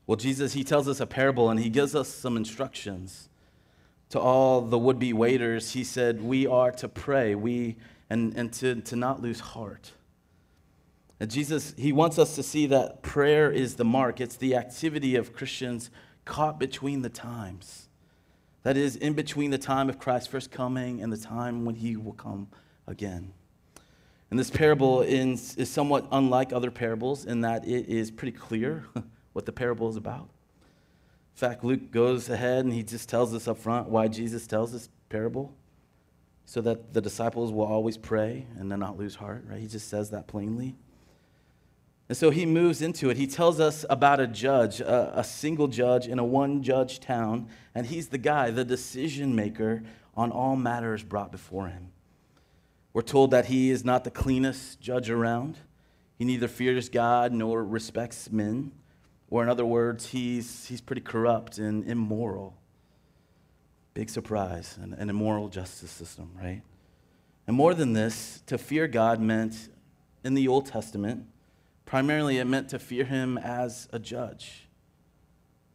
Well, 0.07 0.15
Jesus, 0.15 0.53
he 0.53 0.63
tells 0.63 0.87
us 0.87 0.99
a 0.99 1.05
parable 1.05 1.49
and 1.51 1.59
he 1.59 1.69
gives 1.69 1.93
us 1.93 2.07
some 2.07 2.37
instructions 2.37 3.29
to 4.09 4.19
all 4.19 4.61
the 4.61 4.79
would 4.79 4.97
be 4.97 5.11
waiters. 5.13 5.71
He 5.71 5.83
said, 5.83 6.21
We 6.21 6.47
are 6.47 6.71
to 6.71 6.87
pray 6.87 7.35
we, 7.35 7.75
and, 8.09 8.33
and 8.35 8.51
to, 8.53 8.75
to 8.81 8.95
not 8.95 9.21
lose 9.21 9.41
heart. 9.41 9.91
And 11.19 11.29
Jesus, 11.29 11.73
he 11.77 11.91
wants 11.91 12.17
us 12.17 12.35
to 12.35 12.43
see 12.43 12.67
that 12.67 13.01
prayer 13.01 13.51
is 13.51 13.75
the 13.75 13.85
mark, 13.85 14.21
it's 14.21 14.37
the 14.37 14.55
activity 14.55 15.15
of 15.15 15.33
Christians 15.33 15.89
caught 16.25 16.59
between 16.59 17.01
the 17.01 17.09
times. 17.09 17.89
That 18.63 18.77
is, 18.77 18.95
in 18.95 19.13
between 19.13 19.51
the 19.51 19.57
time 19.57 19.89
of 19.89 19.99
Christ's 19.99 20.27
first 20.27 20.51
coming 20.51 21.01
and 21.01 21.11
the 21.11 21.17
time 21.17 21.65
when 21.65 21.75
he 21.75 21.95
will 21.95 22.13
come 22.13 22.47
again. 22.85 23.33
And 24.29 24.37
this 24.37 24.49
parable 24.49 25.01
is, 25.01 25.55
is 25.55 25.69
somewhat 25.69 26.07
unlike 26.11 26.51
other 26.51 26.71
parables 26.71 27.25
in 27.25 27.41
that 27.41 27.65
it 27.65 27.87
is 27.87 28.11
pretty 28.11 28.37
clear 28.37 28.85
what 29.33 29.45
the 29.45 29.53
parable 29.53 29.87
is 29.89 29.95
about. 29.95 30.29
In 31.35 31.39
fact, 31.39 31.63
Luke 31.63 31.91
goes 31.91 32.29
ahead 32.29 32.65
and 32.65 32.73
he 32.73 32.83
just 32.83 33.07
tells 33.07 33.33
us 33.33 33.47
up 33.47 33.57
front 33.57 33.89
why 33.89 34.07
Jesus 34.07 34.47
tells 34.47 34.71
this 34.71 34.89
parable 35.09 35.53
so 36.45 36.61
that 36.61 36.93
the 36.93 37.01
disciples 37.01 37.51
will 37.51 37.65
always 37.65 37.97
pray 37.97 38.47
and 38.57 38.71
then 38.71 38.79
not 38.79 38.97
lose 38.97 39.15
heart, 39.15 39.45
right? 39.47 39.59
He 39.59 39.67
just 39.67 39.89
says 39.89 40.09
that 40.09 40.27
plainly. 40.27 40.75
And 42.09 42.17
so 42.17 42.29
he 42.29 42.45
moves 42.45 42.81
into 42.81 43.09
it. 43.09 43.17
He 43.17 43.27
tells 43.27 43.59
us 43.59 43.85
about 43.89 44.19
a 44.19 44.27
judge, 44.27 44.79
a, 44.79 45.19
a 45.19 45.23
single 45.23 45.67
judge 45.67 46.07
in 46.07 46.19
a 46.19 46.25
one 46.25 46.63
judge 46.63 46.99
town, 47.01 47.49
and 47.75 47.85
he's 47.85 48.07
the 48.07 48.17
guy, 48.17 48.49
the 48.49 48.63
decision 48.63 49.35
maker 49.35 49.83
on 50.15 50.31
all 50.31 50.55
matters 50.55 51.03
brought 51.03 51.31
before 51.31 51.67
him. 51.67 51.91
We're 52.97 53.03
told 53.03 53.29
that 53.29 53.45
he 53.45 53.69
is 53.69 53.85
not 53.85 54.05
the 54.05 54.09
cleanest 54.09 54.81
judge 54.81 55.11
around. 55.11 55.59
He 56.17 56.25
neither 56.25 56.47
fears 56.47 56.89
God 56.89 57.31
nor 57.31 57.63
respects 57.63 58.31
men. 58.31 58.71
Or, 59.29 59.43
in 59.43 59.49
other 59.49 59.67
words, 59.67 60.07
he's, 60.07 60.65
he's 60.65 60.81
pretty 60.81 61.03
corrupt 61.03 61.59
and 61.59 61.87
immoral. 61.87 62.55
Big 63.93 64.09
surprise, 64.09 64.79
an, 64.81 64.95
an 64.95 65.11
immoral 65.11 65.47
justice 65.47 65.91
system, 65.91 66.31
right? 66.41 66.63
And 67.45 67.55
more 67.55 67.75
than 67.75 67.93
this, 67.93 68.41
to 68.47 68.57
fear 68.57 68.87
God 68.87 69.21
meant 69.21 69.69
in 70.23 70.33
the 70.33 70.47
Old 70.47 70.65
Testament, 70.65 71.27
Primarily, 71.85 72.39
it 72.39 72.45
meant 72.45 72.67
to 72.69 72.79
fear 72.79 73.05
him 73.05 73.37
as 73.37 73.87
a 73.93 73.99
judge. 73.99 74.67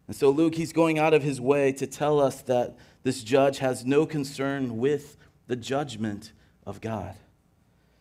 And 0.08 0.16
so, 0.16 0.28
Luke, 0.30 0.56
he's 0.56 0.72
going 0.72 0.98
out 0.98 1.14
of 1.14 1.22
his 1.22 1.40
way 1.40 1.70
to 1.74 1.86
tell 1.86 2.18
us 2.18 2.42
that 2.42 2.76
this 3.04 3.22
judge 3.22 3.58
has 3.58 3.87
no 3.87 4.06
concern 4.06 4.78
with 4.78 5.16
the 5.46 5.54
judgment 5.54 6.32
of 6.66 6.81
God. 6.81 7.14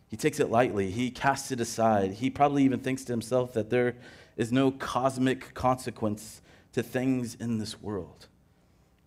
He 0.08 0.18
takes 0.18 0.40
it 0.40 0.50
lightly, 0.50 0.92
he 0.92 1.10
casts 1.10 1.52
it 1.52 1.62
aside. 1.62 2.14
He 2.14 2.30
probably 2.30 2.64
even 2.64 2.80
thinks 2.80 3.04
to 3.06 3.14
himself 3.14 3.54
that 3.54 3.70
there 3.70 3.96
is 4.36 4.52
no 4.52 4.72
cosmic 4.72 5.54
consequence 5.54 6.42
to 6.74 6.84
things 6.84 7.36
in 7.36 7.58
this 7.58 7.82
world, 7.82 8.28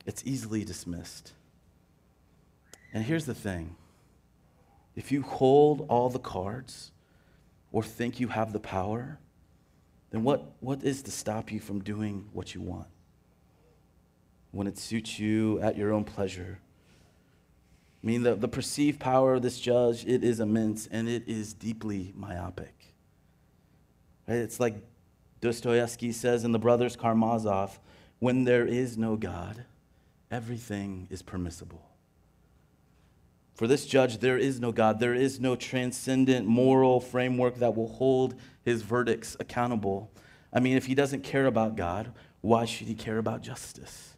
it's 0.07 0.23
easily 0.27 0.64
dismissed. 0.64 1.33
And 2.93 3.05
here's 3.05 3.27
the 3.27 3.35
thing 3.35 3.77
if 4.95 5.11
you 5.11 5.23
hold 5.23 5.87
all 5.88 6.09
the 6.09 6.19
cards, 6.19 6.93
or 7.73 7.83
think 7.83 8.21
you 8.21 8.29
have 8.29 8.53
the 8.53 8.61
power, 8.61 9.19
then 10.11 10.23
what, 10.23 10.53
what 10.61 10.85
is 10.85 11.03
to 11.03 11.11
stop 11.11 11.51
you 11.51 11.59
from 11.59 11.83
doing 11.83 12.29
what 12.33 12.55
you 12.55 12.61
want? 12.61 12.87
When 14.53 14.69
it 14.69 14.79
suits 14.79 15.19
you 15.19 15.59
at 15.61 15.77
your 15.77 15.93
own 15.93 16.05
pleasure. 16.05 16.61
I 18.05 18.07
mean, 18.07 18.23
the, 18.23 18.35
the 18.35 18.49
perceived 18.49 19.01
power 19.01 19.35
of 19.35 19.43
this 19.43 19.59
judge, 19.59 20.05
it 20.05 20.23
is 20.23 20.38
immense 20.38 20.87
and 20.88 21.09
it 21.09 21.27
is 21.27 21.55
deeply 21.55 22.12
myopic. 22.14 22.75
Right? 24.29 24.37
It's 24.37 24.61
like 24.61 24.75
Dostoevsky 25.40 26.12
says 26.12 26.45
in 26.45 26.53
The 26.53 26.59
Brothers 26.59 26.97
Karamazov 26.97 27.81
when 28.19 28.45
there 28.45 28.67
is 28.67 28.99
no 28.99 29.17
God, 29.17 29.64
everything 30.31 31.09
is 31.11 31.23
permissible. 31.23 31.88
For 33.55 33.67
this 33.67 33.87
judge, 33.87 34.19
there 34.19 34.37
is 34.37 34.61
no 34.61 34.71
God. 34.71 35.01
There 35.01 35.14
is 35.14 35.40
no 35.40 35.57
transcendent 35.57 36.47
moral 36.47 37.01
framework 37.01 37.57
that 37.57 37.75
will 37.75 37.88
hold 37.88 38.35
his 38.64 38.83
verdicts 38.83 39.35
accountable. 39.40 40.11
I 40.53 40.61
mean, 40.61 40.77
if 40.77 40.87
he 40.87 40.95
doesn't 40.95 41.23
care 41.23 41.47
about 41.47 41.75
God, 41.75 42.12
why 42.43 42.67
should 42.67 42.88
he 42.88 42.95
care 42.95 43.17
about 43.17 43.40
justice? 43.40 44.13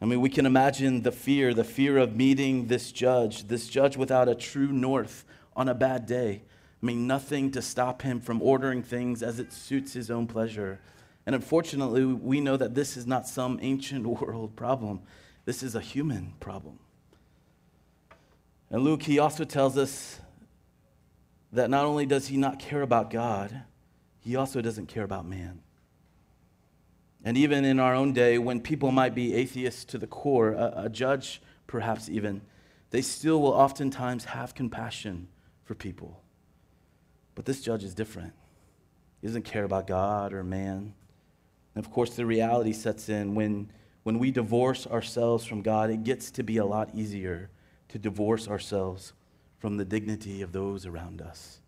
I 0.00 0.04
mean, 0.04 0.20
we 0.20 0.28
can 0.28 0.44
imagine 0.44 1.02
the 1.02 1.12
fear, 1.12 1.54
the 1.54 1.64
fear 1.64 1.96
of 1.96 2.14
meeting 2.14 2.66
this 2.66 2.92
judge, 2.92 3.48
this 3.48 3.66
judge 3.66 3.96
without 3.96 4.28
a 4.28 4.34
true 4.34 4.72
north 4.72 5.24
on 5.54 5.68
a 5.68 5.74
bad 5.74 6.06
day. 6.06 6.42
I 6.82 6.86
mean, 6.86 7.06
nothing 7.06 7.50
to 7.52 7.62
stop 7.62 8.02
him 8.02 8.20
from 8.20 8.42
ordering 8.42 8.82
things 8.82 9.22
as 9.22 9.40
it 9.40 9.52
suits 9.52 9.94
his 9.94 10.10
own 10.10 10.26
pleasure. 10.26 10.80
And 11.24 11.34
unfortunately, 11.34 12.04
we 12.04 12.40
know 12.40 12.56
that 12.58 12.74
this 12.74 12.96
is 12.96 13.06
not 13.06 13.26
some 13.26 13.58
ancient 13.62 14.06
world 14.20 14.54
problem, 14.54 15.00
this 15.46 15.62
is 15.62 15.74
a 15.74 15.80
human 15.80 16.34
problem. 16.40 16.78
And 18.70 18.82
Luke, 18.82 19.02
he 19.02 19.18
also 19.18 19.44
tells 19.44 19.78
us 19.78 20.20
that 21.52 21.70
not 21.70 21.84
only 21.84 22.04
does 22.04 22.26
he 22.26 22.36
not 22.36 22.58
care 22.58 22.82
about 22.82 23.10
God, 23.10 23.62
he 24.20 24.36
also 24.36 24.60
doesn't 24.60 24.86
care 24.86 25.04
about 25.04 25.24
man. 25.24 25.60
And 27.24 27.36
even 27.36 27.64
in 27.64 27.80
our 27.80 27.94
own 27.94 28.12
day, 28.12 28.38
when 28.38 28.60
people 28.60 28.92
might 28.92 29.14
be 29.14 29.34
atheists 29.34 29.84
to 29.86 29.98
the 29.98 30.06
core, 30.06 30.52
a, 30.52 30.84
a 30.84 30.88
judge 30.88 31.42
perhaps 31.66 32.08
even, 32.08 32.42
they 32.90 33.02
still 33.02 33.40
will 33.40 33.52
oftentimes 33.52 34.26
have 34.26 34.54
compassion 34.54 35.28
for 35.64 35.74
people. 35.74 36.22
But 37.34 37.44
this 37.44 37.60
judge 37.60 37.84
is 37.84 37.94
different. 37.94 38.32
He 39.20 39.26
doesn't 39.26 39.44
care 39.44 39.64
about 39.64 39.86
God 39.86 40.32
or 40.32 40.44
man. 40.44 40.94
And 41.74 41.84
of 41.84 41.90
course, 41.90 42.14
the 42.14 42.24
reality 42.24 42.72
sets 42.72 43.08
in 43.08 43.34
when, 43.34 43.70
when 44.04 44.18
we 44.18 44.30
divorce 44.30 44.86
ourselves 44.86 45.44
from 45.44 45.62
God, 45.62 45.90
it 45.90 46.04
gets 46.04 46.30
to 46.32 46.42
be 46.42 46.58
a 46.58 46.64
lot 46.64 46.90
easier 46.94 47.50
to 47.88 47.98
divorce 47.98 48.48
ourselves 48.48 49.12
from 49.58 49.76
the 49.76 49.84
dignity 49.84 50.42
of 50.42 50.52
those 50.52 50.86
around 50.86 51.20
us. 51.20 51.60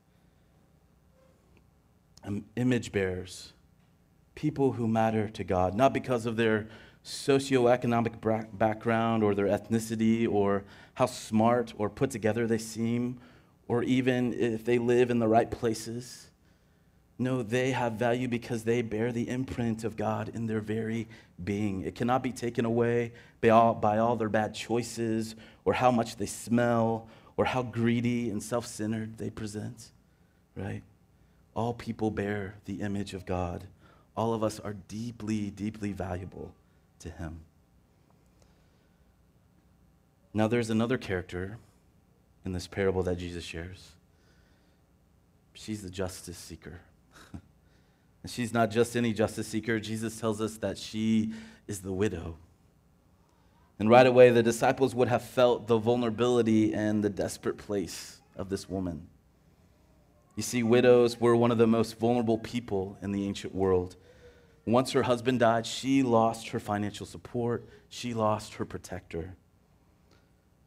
Um, 2.25 2.45
image 2.57 2.93
bearers, 2.93 3.53
people 4.39 4.71
who 4.71 4.87
matter 4.87 5.29
to 5.29 5.43
God, 5.43 5.75
not 5.75 5.93
because 5.93 6.25
of 6.25 6.37
their 6.37 6.69
socioeconomic 7.05 8.21
background 8.57 9.25
or 9.25 9.35
their 9.35 9.47
ethnicity 9.47 10.29
or 10.31 10.63
how 10.95 11.07
smart 11.07 11.75
or 11.77 11.91
put 11.91 12.13
together 12.13 12.47
they 12.47 12.57
seem 12.57 13.19
or 13.67 13.83
even 13.83 14.33
if 14.33 14.65
they 14.65 14.79
live 14.79 15.11
in 15.11 15.19
the 15.19 15.27
right 15.27 15.51
places. 15.51 16.31
No, 17.19 17.43
they 17.43 17.73
have 17.73 17.95
value 17.95 18.29
because 18.29 18.63
they 18.63 18.81
bear 18.81 19.11
the 19.11 19.29
imprint 19.29 19.83
of 19.83 19.97
God 19.97 20.31
in 20.33 20.47
their 20.47 20.61
very 20.61 21.09
being. 21.43 21.83
It 21.83 21.97
cannot 21.97 22.23
be 22.23 22.31
taken 22.31 22.65
away 22.65 23.11
by 23.41 23.49
all, 23.49 23.75
by 23.75 23.99
all 23.99 24.15
their 24.15 24.29
bad 24.29 24.55
choices 24.55 25.35
or 25.65 25.73
how 25.73 25.91
much 25.91 26.15
they 26.15 26.27
smell 26.27 27.09
or 27.37 27.45
how 27.45 27.65
greedy 27.65 28.31
and 28.31 28.41
self 28.41 28.67
centered 28.67 29.19
they 29.19 29.31
present, 29.31 29.91
right? 30.55 30.85
All 31.57 31.75
people 31.75 32.13
bear 32.13 32.55
the 32.67 32.83
image 32.83 33.15
of 33.15 33.27
God. 33.27 33.67
All 34.19 34.35
of 34.35 34.43
us 34.43 34.59
are 34.59 34.73
deeply, 34.73 35.49
deeply 35.49 35.93
valuable 35.93 36.53
to 36.99 37.09
Him. 37.09 37.39
Now, 40.35 40.49
there's 40.49 40.71
another 40.71 40.99
character 40.99 41.59
in 42.45 42.51
this 42.51 42.67
parable 42.67 43.05
that 43.05 43.19
Jesus 43.19 43.45
shares. 43.45 43.93
She's 45.55 45.83
the 45.83 45.91
justice 45.91 46.37
seeker. 46.37 46.81
And 48.25 48.33
she's 48.33 48.53
not 48.53 48.73
just 48.73 48.97
any 48.97 49.13
justice 49.13 49.47
seeker. 49.47 49.79
Jesus 49.79 50.19
tells 50.19 50.41
us 50.41 50.57
that 50.57 50.77
she 50.77 51.33
is 51.69 51.83
the 51.83 51.93
widow. 51.93 52.37
And 53.79 53.89
right 53.89 54.09
away, 54.09 54.31
the 54.31 54.43
disciples 54.43 54.93
would 54.97 55.07
have 55.07 55.23
felt 55.23 55.69
the 55.69 55.79
vulnerability 55.79 56.75
and 56.75 57.05
the 57.05 57.09
desperate 57.09 57.59
place 57.59 58.21
of 58.35 58.49
this 58.49 58.69
woman. 58.69 59.07
You 60.35 60.43
see, 60.43 60.65
widows 60.65 61.21
were 61.21 61.37
one 61.37 61.53
of 61.53 61.59
the 61.59 61.69
most 61.69 62.01
vulnerable 62.01 62.39
people 62.39 62.99
in 63.01 63.13
the 63.13 63.25
ancient 63.25 63.55
world. 63.55 63.95
Once 64.69 64.93
her 64.93 65.05
husband 65.05 65.41
died, 65.41 65.65
she 65.65 66.03
lost 66.03 66.49
her 66.49 66.61
financial 66.61 67.07
support, 67.07 67.67
she 67.89 68.13
lost 68.13 68.55
her 68.55 68.67
protector. 68.67 69.35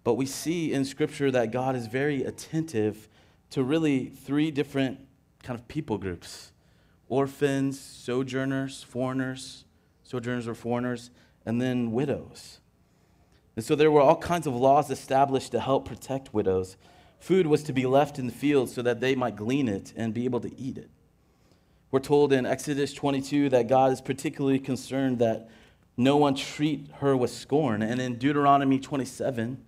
But 0.03 0.15
we 0.15 0.25
see 0.25 0.73
in 0.73 0.85
Scripture 0.85 1.29
that 1.29 1.51
God 1.51 1.75
is 1.75 1.85
very 1.85 2.23
attentive 2.23 3.07
to 3.51 3.61
really 3.61 4.05
three 4.05 4.49
different 4.49 4.99
kind 5.43 5.59
of 5.59 5.67
people 5.67 5.99
groups 5.99 6.51
orphans, 7.09 7.79
sojourners, 7.79 8.81
foreigners, 8.81 9.65
sojourners 10.01 10.47
or 10.47 10.55
foreigners, 10.55 11.11
and 11.45 11.61
then 11.61 11.91
widows. 11.91 12.59
And 13.55 13.63
so 13.63 13.75
there 13.75 13.91
were 13.91 14.01
all 14.01 14.15
kinds 14.15 14.47
of 14.47 14.55
laws 14.55 14.89
established 14.89 15.51
to 15.51 15.59
help 15.59 15.87
protect 15.87 16.33
widows. 16.33 16.75
Food 17.19 17.45
was 17.45 17.61
to 17.63 17.73
be 17.73 17.85
left 17.85 18.17
in 18.17 18.25
the 18.25 18.33
field 18.33 18.69
so 18.69 18.81
that 18.81 18.99
they 18.99 19.13
might 19.13 19.35
glean 19.35 19.67
it 19.67 19.93
and 19.95 20.11
be 20.11 20.25
able 20.25 20.39
to 20.39 20.59
eat 20.59 20.77
it. 20.77 20.89
We're 21.91 21.99
told 21.99 22.31
in 22.31 22.45
Exodus 22.45 22.93
22 22.93 23.49
that 23.49 23.67
God 23.67 23.91
is 23.91 23.99
particularly 23.99 24.59
concerned 24.59 25.19
that 25.19 25.49
no 25.97 26.15
one 26.15 26.35
treat 26.35 26.87
her 26.99 27.17
with 27.17 27.31
scorn. 27.31 27.81
And 27.81 27.99
in 27.99 28.15
Deuteronomy 28.15 28.79
27, 28.79 29.63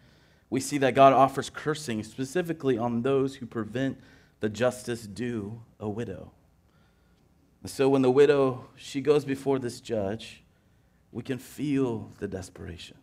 we 0.50 0.62
see 0.62 0.78
that 0.78 0.96
God 0.96 1.12
offers 1.12 1.50
cursing 1.50 2.02
specifically 2.04 2.78
on 2.78 3.02
those 3.02 3.36
who 3.36 3.46
prevent 3.46 4.00
the 4.40 4.50
justice 4.50 5.06
due 5.06 5.62
a 5.80 5.90
widow. 5.90 6.32
So 7.66 7.90
when 7.90 8.02
the 8.02 8.12
widow 8.12 8.68
she 8.76 9.02
goes 9.02 9.26
before 9.26 9.60
this 9.60 9.80
judge, 9.80 10.44
we 11.12 11.24
can 11.24 11.38
feel 11.38 12.12
the 12.20 12.28
desperation. 12.28 12.98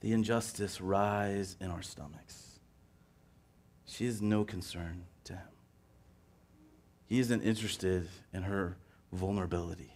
The 0.00 0.12
injustice 0.12 0.80
rise 0.80 1.56
in 1.60 1.70
our 1.70 1.82
stomachs. 1.82 2.60
She 3.84 4.06
has 4.06 4.20
no 4.20 4.44
concern. 4.44 5.04
He 7.08 7.20
isn't 7.20 7.40
interested 7.40 8.06
in 8.34 8.42
her 8.42 8.76
vulnerability. 9.12 9.94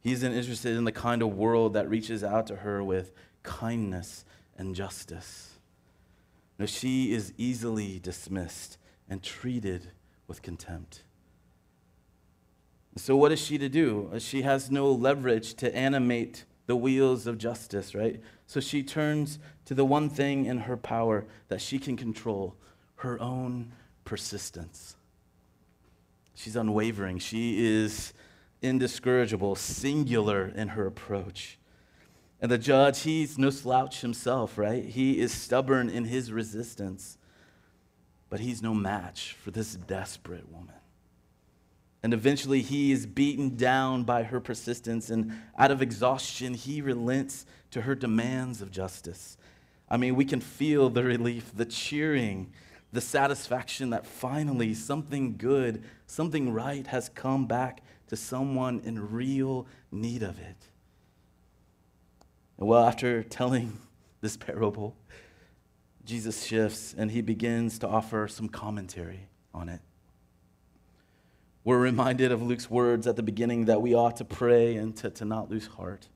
He 0.00 0.12
isn't 0.12 0.32
interested 0.32 0.76
in 0.76 0.84
the 0.84 0.92
kind 0.92 1.20
of 1.20 1.34
world 1.34 1.72
that 1.72 1.90
reaches 1.90 2.22
out 2.22 2.46
to 2.46 2.56
her 2.56 2.82
with 2.82 3.12
kindness 3.42 4.24
and 4.56 4.72
justice. 4.72 5.58
No, 6.60 6.66
she 6.66 7.12
is 7.12 7.32
easily 7.36 7.98
dismissed 7.98 8.78
and 9.10 9.20
treated 9.20 9.88
with 10.28 10.42
contempt. 10.42 11.02
So, 12.96 13.16
what 13.16 13.32
is 13.32 13.40
she 13.40 13.58
to 13.58 13.68
do? 13.68 14.12
She 14.18 14.42
has 14.42 14.70
no 14.70 14.90
leverage 14.92 15.54
to 15.54 15.74
animate 15.74 16.44
the 16.66 16.76
wheels 16.76 17.26
of 17.26 17.36
justice, 17.36 17.94
right? 17.94 18.20
So, 18.46 18.60
she 18.60 18.84
turns 18.84 19.40
to 19.64 19.74
the 19.74 19.84
one 19.84 20.08
thing 20.08 20.46
in 20.46 20.58
her 20.60 20.76
power 20.76 21.26
that 21.48 21.60
she 21.60 21.80
can 21.80 21.96
control 21.96 22.54
her 22.96 23.20
own 23.20 23.72
persistence. 24.04 24.96
She's 26.36 26.54
unwavering. 26.54 27.18
She 27.18 27.64
is 27.64 28.12
indiscourageable, 28.62 29.56
singular 29.56 30.46
in 30.46 30.68
her 30.68 30.86
approach. 30.86 31.58
And 32.40 32.50
the 32.52 32.58
judge, 32.58 33.00
he's 33.00 33.38
no 33.38 33.48
slouch 33.48 34.02
himself, 34.02 34.58
right? 34.58 34.84
He 34.84 35.18
is 35.18 35.32
stubborn 35.32 35.88
in 35.88 36.04
his 36.04 36.30
resistance, 36.30 37.16
but 38.28 38.40
he's 38.40 38.62
no 38.62 38.74
match 38.74 39.34
for 39.40 39.50
this 39.50 39.74
desperate 39.74 40.52
woman. 40.52 40.74
And 42.02 42.12
eventually, 42.12 42.60
he 42.60 42.92
is 42.92 43.06
beaten 43.06 43.56
down 43.56 44.04
by 44.04 44.24
her 44.24 44.38
persistence, 44.38 45.08
and 45.08 45.32
out 45.58 45.70
of 45.70 45.80
exhaustion, 45.80 46.52
he 46.52 46.82
relents 46.82 47.46
to 47.70 47.80
her 47.80 47.94
demands 47.94 48.60
of 48.60 48.70
justice. 48.70 49.38
I 49.88 49.96
mean, 49.96 50.14
we 50.14 50.26
can 50.26 50.40
feel 50.40 50.90
the 50.90 51.02
relief, 51.02 51.50
the 51.56 51.64
cheering, 51.64 52.52
the 52.96 53.02
satisfaction 53.02 53.90
that 53.90 54.06
finally 54.06 54.72
something 54.72 55.36
good, 55.36 55.84
something 56.06 56.50
right 56.50 56.86
has 56.86 57.10
come 57.10 57.44
back 57.44 57.82
to 58.06 58.16
someone 58.16 58.80
in 58.84 59.12
real 59.12 59.66
need 59.92 60.22
of 60.22 60.38
it. 60.38 60.56
Well, 62.56 62.82
after 62.82 63.22
telling 63.22 63.78
this 64.22 64.38
parable, 64.38 64.96
Jesus 66.06 66.46
shifts 66.46 66.94
and 66.96 67.10
he 67.10 67.20
begins 67.20 67.78
to 67.80 67.86
offer 67.86 68.26
some 68.28 68.48
commentary 68.48 69.28
on 69.52 69.68
it. 69.68 69.82
We're 71.64 71.78
reminded 71.78 72.32
of 72.32 72.40
Luke's 72.40 72.70
words 72.70 73.06
at 73.06 73.16
the 73.16 73.22
beginning 73.22 73.66
that 73.66 73.82
we 73.82 73.94
ought 73.94 74.16
to 74.16 74.24
pray 74.24 74.76
and 74.76 74.96
to, 74.96 75.10
to 75.10 75.26
not 75.26 75.50
lose 75.50 75.66
heart. 75.66 76.08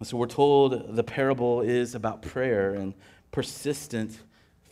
And 0.00 0.06
so 0.06 0.18
we're 0.18 0.26
told 0.26 0.94
the 0.94 1.04
parable 1.04 1.62
is 1.62 1.94
about 1.94 2.20
prayer 2.20 2.74
and 2.74 2.92
persistent 3.32 4.18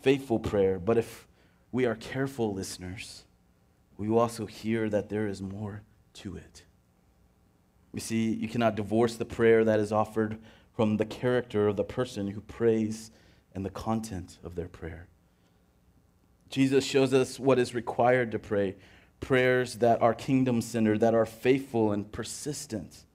faithful 0.04 0.38
prayer. 0.38 0.78
But 0.78 0.98
if 0.98 1.26
we 1.72 1.86
are 1.86 1.94
careful 1.94 2.52
listeners, 2.52 3.24
we 3.96 4.06
will 4.06 4.18
also 4.18 4.44
hear 4.44 4.90
that 4.90 5.08
there 5.08 5.26
is 5.26 5.40
more 5.40 5.82
to 6.12 6.36
it. 6.36 6.64
You 7.94 8.00
see, 8.00 8.34
you 8.34 8.46
cannot 8.46 8.74
divorce 8.74 9.16
the 9.16 9.24
prayer 9.24 9.64
that 9.64 9.80
is 9.80 9.92
offered 9.92 10.38
from 10.76 10.98
the 10.98 11.06
character 11.06 11.68
of 11.68 11.76
the 11.76 11.84
person 11.84 12.28
who 12.28 12.42
prays 12.42 13.10
and 13.54 13.64
the 13.64 13.70
content 13.70 14.38
of 14.44 14.56
their 14.56 14.68
prayer. 14.68 15.08
Jesus 16.50 16.84
shows 16.84 17.14
us 17.14 17.40
what 17.40 17.58
is 17.58 17.74
required 17.74 18.30
to 18.32 18.38
pray 18.38 18.76
prayers 19.20 19.76
that 19.76 20.02
are 20.02 20.12
kingdom 20.12 20.60
centered, 20.60 21.00
that 21.00 21.14
are 21.14 21.24
faithful 21.24 21.92
and 21.92 22.12
persistent. 22.12 23.06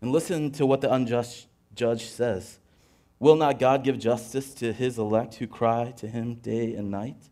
And 0.00 0.10
listen 0.10 0.50
to 0.52 0.66
what 0.66 0.80
the 0.80 0.92
unjust 0.92 1.46
judge 1.76 2.06
says. 2.06 2.58
Will 3.20 3.36
not 3.36 3.58
God 3.58 3.82
give 3.82 3.98
justice 3.98 4.54
to 4.54 4.72
his 4.72 4.98
elect 4.98 5.36
who 5.36 5.46
cry 5.46 5.92
to 5.96 6.06
him 6.06 6.36
day 6.36 6.74
and 6.74 6.90
night? 6.90 7.30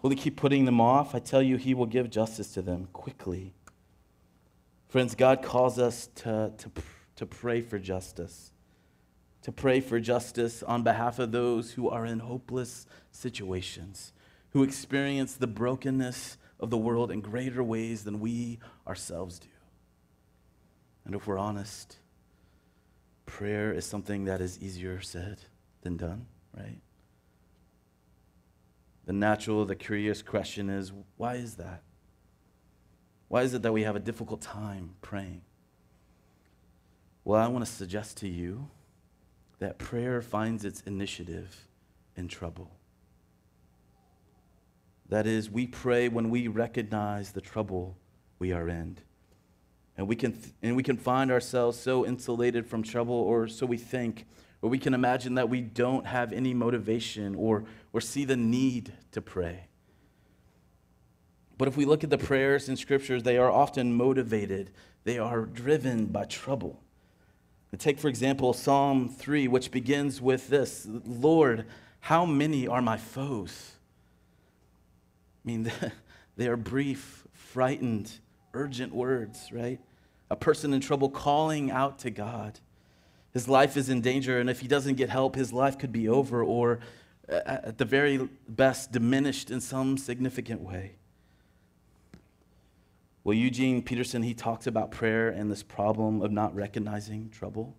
Will 0.00 0.10
he 0.10 0.16
keep 0.16 0.36
putting 0.36 0.64
them 0.64 0.80
off? 0.80 1.14
I 1.14 1.18
tell 1.18 1.42
you, 1.42 1.56
he 1.56 1.74
will 1.74 1.86
give 1.86 2.10
justice 2.10 2.52
to 2.54 2.62
them 2.62 2.88
quickly. 2.92 3.54
Friends, 4.88 5.14
God 5.14 5.42
calls 5.42 5.78
us 5.78 6.08
to, 6.16 6.52
to, 6.56 6.70
to 7.16 7.26
pray 7.26 7.60
for 7.60 7.78
justice, 7.78 8.52
to 9.42 9.52
pray 9.52 9.80
for 9.80 10.00
justice 10.00 10.62
on 10.62 10.82
behalf 10.82 11.18
of 11.18 11.32
those 11.32 11.72
who 11.72 11.90
are 11.90 12.06
in 12.06 12.20
hopeless 12.20 12.86
situations, 13.10 14.12
who 14.50 14.62
experience 14.62 15.34
the 15.34 15.46
brokenness 15.46 16.38
of 16.58 16.70
the 16.70 16.78
world 16.78 17.10
in 17.10 17.20
greater 17.20 17.62
ways 17.62 18.04
than 18.04 18.20
we 18.20 18.58
ourselves 18.86 19.38
do. 19.40 19.48
And 21.04 21.14
if 21.14 21.26
we're 21.26 21.38
honest, 21.38 21.98
prayer 23.26 23.72
is 23.72 23.84
something 23.84 24.24
that 24.24 24.40
is 24.40 24.58
easier 24.60 25.00
said 25.00 25.38
than 25.82 25.96
done, 25.96 26.26
right? 26.56 26.80
The 29.04 29.12
natural, 29.12 29.64
the 29.64 29.76
curious 29.76 30.22
question 30.22 30.70
is 30.70 30.92
why 31.16 31.34
is 31.34 31.56
that? 31.56 31.82
Why 33.28 33.42
is 33.42 33.54
it 33.54 33.62
that 33.62 33.72
we 33.72 33.82
have 33.82 33.96
a 33.96 34.00
difficult 34.00 34.40
time 34.40 34.94
praying? 35.02 35.42
Well, 37.24 37.40
I 37.40 37.48
want 37.48 37.66
to 37.66 37.70
suggest 37.70 38.18
to 38.18 38.28
you 38.28 38.68
that 39.58 39.78
prayer 39.78 40.22
finds 40.22 40.64
its 40.64 40.80
initiative 40.82 41.68
in 42.16 42.28
trouble. 42.28 42.70
That 45.08 45.26
is, 45.26 45.50
we 45.50 45.66
pray 45.66 46.08
when 46.08 46.30
we 46.30 46.48
recognize 46.48 47.32
the 47.32 47.40
trouble 47.40 47.96
we 48.38 48.52
are 48.52 48.68
in. 48.68 48.98
And 49.96 50.06
we, 50.06 50.16
can 50.16 50.32
th- 50.32 50.52
and 50.62 50.76
we 50.76 50.82
can 50.82 50.96
find 50.96 51.30
ourselves 51.30 51.78
so 51.78 52.04
insulated 52.04 52.66
from 52.66 52.82
trouble, 52.82 53.14
or 53.14 53.48
so 53.48 53.64
we 53.64 53.78
think, 53.78 54.26
or 54.60 54.68
we 54.68 54.78
can 54.78 54.94
imagine 54.94 55.34
that 55.36 55.48
we 55.48 55.60
don't 55.60 56.06
have 56.06 56.32
any 56.32 56.52
motivation 56.52 57.34
or, 57.34 57.64
or 57.92 58.00
see 58.00 58.24
the 58.24 58.36
need 58.36 58.92
to 59.12 59.22
pray. 59.22 59.68
But 61.58 61.68
if 61.68 61.76
we 61.76 61.86
look 61.86 62.04
at 62.04 62.10
the 62.10 62.18
prayers 62.18 62.68
in 62.68 62.76
scriptures, 62.76 63.22
they 63.22 63.38
are 63.38 63.50
often 63.50 63.94
motivated, 63.94 64.70
they 65.04 65.18
are 65.18 65.46
driven 65.46 66.06
by 66.06 66.24
trouble. 66.24 66.82
Take, 67.78 67.98
for 67.98 68.08
example, 68.08 68.54
Psalm 68.54 69.08
3, 69.08 69.48
which 69.48 69.70
begins 69.70 70.20
with 70.20 70.48
this 70.48 70.86
Lord, 70.88 71.66
how 72.00 72.24
many 72.24 72.66
are 72.66 72.80
my 72.80 72.96
foes? 72.96 73.72
I 75.44 75.48
mean, 75.48 75.70
they 76.36 76.48
are 76.48 76.56
brief, 76.56 77.26
frightened, 77.32 78.10
urgent 78.54 78.94
words, 78.94 79.50
right? 79.52 79.78
A 80.30 80.36
person 80.36 80.72
in 80.72 80.80
trouble 80.80 81.08
calling 81.08 81.70
out 81.70 81.98
to 82.00 82.10
God. 82.10 82.60
His 83.32 83.48
life 83.48 83.76
is 83.76 83.88
in 83.88 84.00
danger, 84.00 84.38
and 84.38 84.48
if 84.48 84.60
he 84.60 84.68
doesn't 84.68 84.94
get 84.94 85.10
help, 85.10 85.36
his 85.36 85.52
life 85.52 85.78
could 85.78 85.92
be 85.92 86.08
over 86.08 86.42
or, 86.42 86.80
uh, 87.28 87.40
at 87.46 87.78
the 87.78 87.84
very 87.84 88.28
best, 88.48 88.92
diminished 88.92 89.50
in 89.50 89.60
some 89.60 89.98
significant 89.98 90.62
way. 90.62 90.92
Well, 93.24 93.34
Eugene 93.34 93.82
Peterson, 93.82 94.22
he 94.22 94.34
talks 94.34 94.66
about 94.66 94.90
prayer 94.90 95.28
and 95.28 95.50
this 95.50 95.62
problem 95.62 96.22
of 96.22 96.30
not 96.30 96.54
recognizing 96.54 97.28
trouble. 97.28 97.74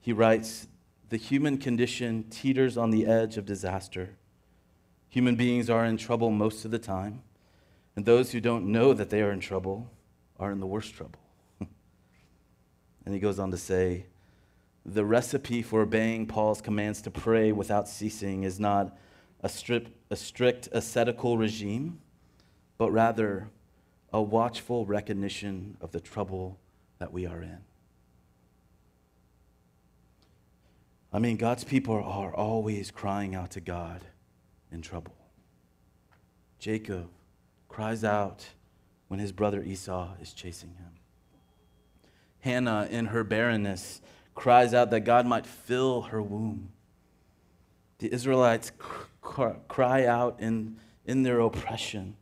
He 0.00 0.12
writes 0.12 0.68
The 1.10 1.16
human 1.16 1.58
condition 1.58 2.24
teeters 2.30 2.76
on 2.76 2.90
the 2.90 3.06
edge 3.06 3.36
of 3.36 3.44
disaster. 3.44 4.10
Human 5.10 5.36
beings 5.36 5.68
are 5.68 5.84
in 5.84 5.96
trouble 5.96 6.30
most 6.30 6.64
of 6.64 6.70
the 6.70 6.78
time. 6.78 7.22
And 7.96 8.06
those 8.06 8.30
who 8.32 8.40
don't 8.40 8.66
know 8.66 8.92
that 8.94 9.10
they 9.10 9.20
are 9.20 9.32
in 9.32 9.40
trouble 9.40 9.90
are 10.38 10.52
in 10.52 10.60
the 10.60 10.66
worst 10.66 10.94
trouble. 10.94 11.20
and 11.60 13.14
he 13.14 13.20
goes 13.20 13.38
on 13.38 13.50
to 13.50 13.56
say 13.56 14.06
the 14.84 15.04
recipe 15.04 15.62
for 15.62 15.82
obeying 15.82 16.26
Paul's 16.26 16.60
commands 16.60 17.02
to 17.02 17.10
pray 17.10 17.52
without 17.52 17.88
ceasing 17.88 18.44
is 18.44 18.58
not 18.58 18.96
a 19.42 19.48
strict, 19.48 19.90
a 20.10 20.16
strict 20.16 20.68
ascetical 20.72 21.36
regime, 21.36 22.00
but 22.78 22.90
rather 22.90 23.50
a 24.12 24.22
watchful 24.22 24.86
recognition 24.86 25.76
of 25.80 25.92
the 25.92 26.00
trouble 26.00 26.58
that 26.98 27.12
we 27.12 27.26
are 27.26 27.42
in. 27.42 27.58
I 31.12 31.18
mean, 31.18 31.36
God's 31.36 31.64
people 31.64 31.94
are 31.94 32.34
always 32.34 32.90
crying 32.90 33.34
out 33.34 33.50
to 33.52 33.60
God 33.60 34.04
in 34.70 34.82
trouble. 34.82 35.16
Jacob 36.58 37.08
cries 37.68 38.04
out 38.04 38.46
when 39.08 39.20
his 39.20 39.32
brother 39.32 39.62
Esau 39.62 40.10
is 40.20 40.32
chasing 40.32 40.74
him. 40.74 40.92
Hannah, 42.40 42.86
in 42.90 43.06
her 43.06 43.24
barrenness, 43.24 44.00
cries 44.34 44.72
out 44.72 44.90
that 44.90 45.00
God 45.00 45.26
might 45.26 45.46
fill 45.46 46.02
her 46.02 46.22
womb. 46.22 46.70
The 47.98 48.12
Israelites 48.12 48.70
cry 49.20 50.06
out 50.06 50.38
in, 50.38 50.76
in 51.04 51.24
their 51.24 51.40
oppression. 51.40 52.16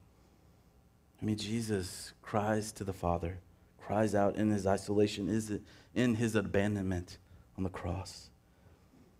I 1.20 1.24
mean, 1.24 1.36
Jesus 1.36 2.14
cries 2.22 2.72
to 2.72 2.84
the 2.84 2.92
Father, 2.92 3.40
cries 3.78 4.14
out 4.14 4.36
in 4.36 4.50
his 4.50 4.66
isolation, 4.66 5.28
is 5.28 5.52
in 5.94 6.14
his 6.14 6.34
abandonment 6.34 7.18
on 7.56 7.64
the 7.64 7.70
cross. 7.70 8.30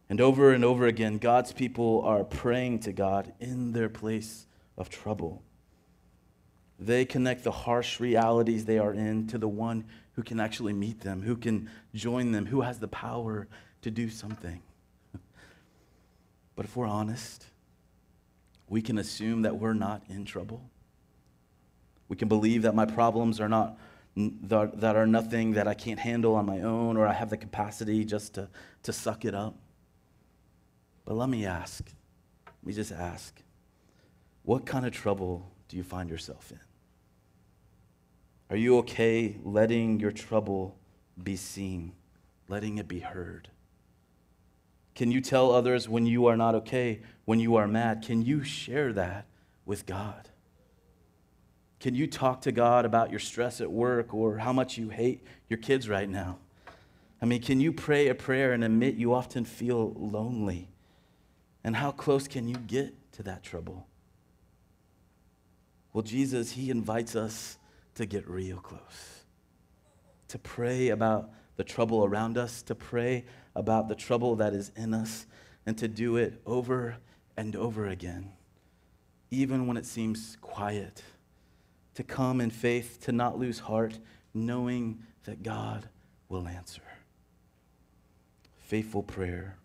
And 0.08 0.20
over 0.20 0.52
and 0.52 0.64
over 0.64 0.86
again, 0.86 1.18
God's 1.18 1.52
people 1.52 2.00
are 2.02 2.24
praying 2.24 2.78
to 2.80 2.92
God 2.92 3.32
in 3.40 3.72
their 3.72 3.88
place 3.88 4.46
of 4.78 4.88
trouble. 4.88 5.42
They 6.78 7.04
connect 7.04 7.44
the 7.44 7.50
harsh 7.50 8.00
realities 8.00 8.64
they 8.64 8.78
are 8.78 8.92
in 8.92 9.26
to 9.28 9.38
the 9.38 9.48
one 9.48 9.84
who 10.12 10.22
can 10.22 10.40
actually 10.40 10.72
meet 10.72 11.00
them, 11.00 11.22
who 11.22 11.36
can 11.36 11.70
join 11.94 12.32
them, 12.32 12.46
who 12.46 12.62
has 12.62 12.78
the 12.78 12.88
power 12.88 13.48
to 13.82 13.90
do 13.90 14.10
something. 14.10 14.62
But 16.54 16.64
if 16.64 16.74
we're 16.74 16.86
honest, 16.86 17.44
we 18.68 18.80
can 18.80 18.96
assume 18.96 19.42
that 19.42 19.58
we're 19.58 19.74
not 19.74 20.02
in 20.08 20.24
trouble. 20.24 20.70
We 22.08 22.16
can 22.16 22.28
believe 22.28 22.62
that 22.62 22.74
my 22.74 22.86
problems 22.86 23.40
are 23.40 23.48
not 23.48 23.78
that 24.16 24.96
are 24.96 25.06
nothing 25.06 25.52
that 25.52 25.68
I 25.68 25.74
can't 25.74 26.00
handle 26.00 26.36
on 26.36 26.46
my 26.46 26.62
own 26.62 26.96
or 26.96 27.06
I 27.06 27.12
have 27.12 27.28
the 27.28 27.36
capacity 27.36 28.02
just 28.02 28.34
to, 28.34 28.48
to 28.84 28.92
suck 28.92 29.26
it 29.26 29.34
up. 29.34 29.58
But 31.04 31.16
let 31.16 31.28
me 31.28 31.44
ask, 31.44 31.84
let 32.46 32.66
me 32.66 32.72
just 32.72 32.92
ask, 32.92 33.42
what 34.42 34.64
kind 34.64 34.86
of 34.86 34.92
trouble 34.92 35.52
do 35.68 35.76
you 35.76 35.82
find 35.82 36.08
yourself 36.08 36.50
in? 36.50 36.65
Are 38.48 38.56
you 38.56 38.78
okay 38.78 39.36
letting 39.42 39.98
your 39.98 40.12
trouble 40.12 40.76
be 41.22 41.36
seen, 41.36 41.92
letting 42.48 42.78
it 42.78 42.86
be 42.86 43.00
heard? 43.00 43.48
Can 44.94 45.10
you 45.10 45.20
tell 45.20 45.52
others 45.52 45.88
when 45.88 46.06
you 46.06 46.26
are 46.26 46.36
not 46.36 46.54
okay, 46.54 47.00
when 47.24 47.40
you 47.40 47.56
are 47.56 47.68
mad? 47.68 48.02
Can 48.02 48.22
you 48.22 48.44
share 48.44 48.92
that 48.94 49.26
with 49.64 49.84
God? 49.84 50.30
Can 51.80 51.94
you 51.94 52.06
talk 52.06 52.40
to 52.42 52.52
God 52.52 52.84
about 52.84 53.10
your 53.10 53.20
stress 53.20 53.60
at 53.60 53.70
work 53.70 54.14
or 54.14 54.38
how 54.38 54.52
much 54.52 54.78
you 54.78 54.88
hate 54.88 55.22
your 55.48 55.58
kids 55.58 55.88
right 55.88 56.08
now? 56.08 56.38
I 57.20 57.26
mean, 57.26 57.42
can 57.42 57.60
you 57.60 57.72
pray 57.72 58.08
a 58.08 58.14
prayer 58.14 58.52
and 58.52 58.64
admit 58.64 58.94
you 58.94 59.12
often 59.12 59.44
feel 59.44 59.92
lonely? 59.92 60.68
And 61.64 61.76
how 61.76 61.90
close 61.90 62.28
can 62.28 62.48
you 62.48 62.56
get 62.56 62.94
to 63.12 63.22
that 63.24 63.42
trouble? 63.42 63.86
Well, 65.92 66.02
Jesus, 66.02 66.52
He 66.52 66.70
invites 66.70 67.16
us 67.16 67.58
to 67.96 68.06
get 68.06 68.28
real 68.28 68.58
close, 68.58 69.24
to 70.28 70.38
pray 70.38 70.88
about 70.90 71.30
the 71.56 71.64
trouble 71.64 72.04
around 72.04 72.38
us, 72.38 72.62
to 72.62 72.74
pray 72.74 73.24
about 73.54 73.88
the 73.88 73.94
trouble 73.94 74.36
that 74.36 74.52
is 74.54 74.70
in 74.76 74.94
us, 74.94 75.26
and 75.66 75.76
to 75.78 75.88
do 75.88 76.16
it 76.16 76.40
over 76.46 76.96
and 77.36 77.56
over 77.56 77.86
again, 77.86 78.32
even 79.30 79.66
when 79.66 79.76
it 79.76 79.86
seems 79.86 80.36
quiet. 80.40 81.02
To 81.94 82.02
come 82.02 82.40
in 82.42 82.50
faith, 82.50 82.98
to 83.02 83.12
not 83.12 83.38
lose 83.38 83.58
heart, 83.58 83.98
knowing 84.34 85.02
that 85.24 85.42
God 85.42 85.88
will 86.28 86.46
answer. 86.46 86.82
Faithful 88.58 89.02
prayer 89.02 89.56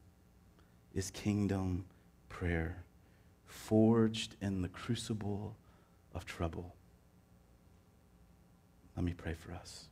is 0.94 1.12
kingdom 1.12 1.86
prayer, 2.30 2.84
forged 3.46 4.36
in 4.42 4.62
the 4.62 4.70
crucible 4.70 5.58
of 6.16 6.26
trouble. 6.26 6.76
Let 8.96 9.06
me 9.06 9.14
pray 9.14 9.34
for 9.34 9.54
us. 9.54 9.88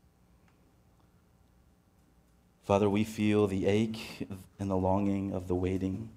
Father, 2.64 2.90
we 2.90 3.04
feel 3.04 3.48
the 3.48 3.66
ache 3.66 4.28
and 4.60 4.70
the 4.70 4.78
longing 4.78 5.34
of 5.34 5.48
the 5.48 5.56
waiting, 5.56 6.10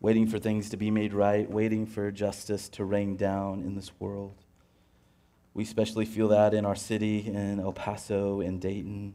waiting 0.00 0.26
for 0.26 0.40
things 0.40 0.70
to 0.70 0.76
be 0.76 0.90
made 0.90 1.14
right, 1.14 1.48
waiting 1.48 1.86
for 1.86 2.10
justice 2.10 2.68
to 2.70 2.84
rain 2.84 3.16
down 3.16 3.62
in 3.62 3.76
this 3.76 3.92
world. 4.00 4.34
We 5.54 5.62
especially 5.62 6.04
feel 6.04 6.28
that 6.28 6.52
in 6.52 6.64
our 6.64 6.74
city, 6.74 7.26
in 7.26 7.60
El 7.60 7.72
Paso, 7.72 8.40
in 8.40 8.58
Dayton. 8.58 9.14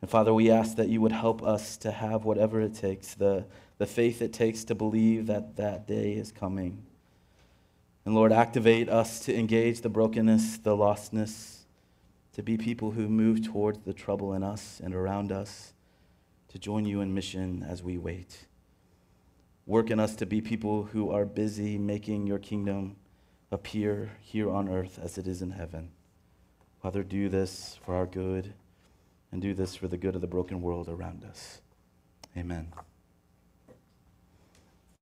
And 0.00 0.10
Father, 0.10 0.32
we 0.32 0.50
ask 0.50 0.76
that 0.76 0.88
you 0.88 1.00
would 1.00 1.12
help 1.12 1.42
us 1.42 1.76
to 1.78 1.90
have 1.90 2.24
whatever 2.24 2.60
it 2.60 2.74
takes, 2.74 3.14
the, 3.14 3.44
the 3.78 3.86
faith 3.86 4.22
it 4.22 4.32
takes 4.32 4.64
to 4.64 4.74
believe 4.74 5.26
that 5.26 5.56
that 5.56 5.86
day 5.86 6.14
is 6.14 6.32
coming. 6.32 6.82
And 8.04 8.14
Lord, 8.14 8.32
activate 8.32 8.88
us 8.88 9.20
to 9.26 9.36
engage 9.36 9.82
the 9.82 9.88
brokenness, 9.88 10.58
the 10.58 10.76
lostness, 10.76 11.61
to 12.32 12.42
be 12.42 12.56
people 12.56 12.92
who 12.92 13.08
move 13.08 13.44
towards 13.44 13.80
the 13.80 13.92
trouble 13.92 14.32
in 14.32 14.42
us 14.42 14.80
and 14.82 14.94
around 14.94 15.30
us, 15.30 15.74
to 16.48 16.58
join 16.58 16.84
you 16.84 17.00
in 17.00 17.14
mission 17.14 17.64
as 17.68 17.82
we 17.82 17.98
wait. 17.98 18.46
Work 19.66 19.90
in 19.90 20.00
us 20.00 20.16
to 20.16 20.26
be 20.26 20.40
people 20.40 20.84
who 20.84 21.10
are 21.10 21.24
busy 21.24 21.78
making 21.78 22.26
your 22.26 22.38
kingdom 22.38 22.96
appear 23.50 24.12
here 24.20 24.50
on 24.50 24.68
earth 24.68 24.98
as 25.02 25.18
it 25.18 25.26
is 25.26 25.42
in 25.42 25.52
heaven. 25.52 25.90
Father, 26.82 27.02
do 27.02 27.28
this 27.28 27.78
for 27.84 27.94
our 27.94 28.06
good 28.06 28.54
and 29.30 29.40
do 29.40 29.54
this 29.54 29.76
for 29.76 29.88
the 29.88 29.96
good 29.96 30.14
of 30.14 30.20
the 30.20 30.26
broken 30.26 30.60
world 30.60 30.88
around 30.88 31.24
us. 31.24 31.60
Amen. 32.36 32.72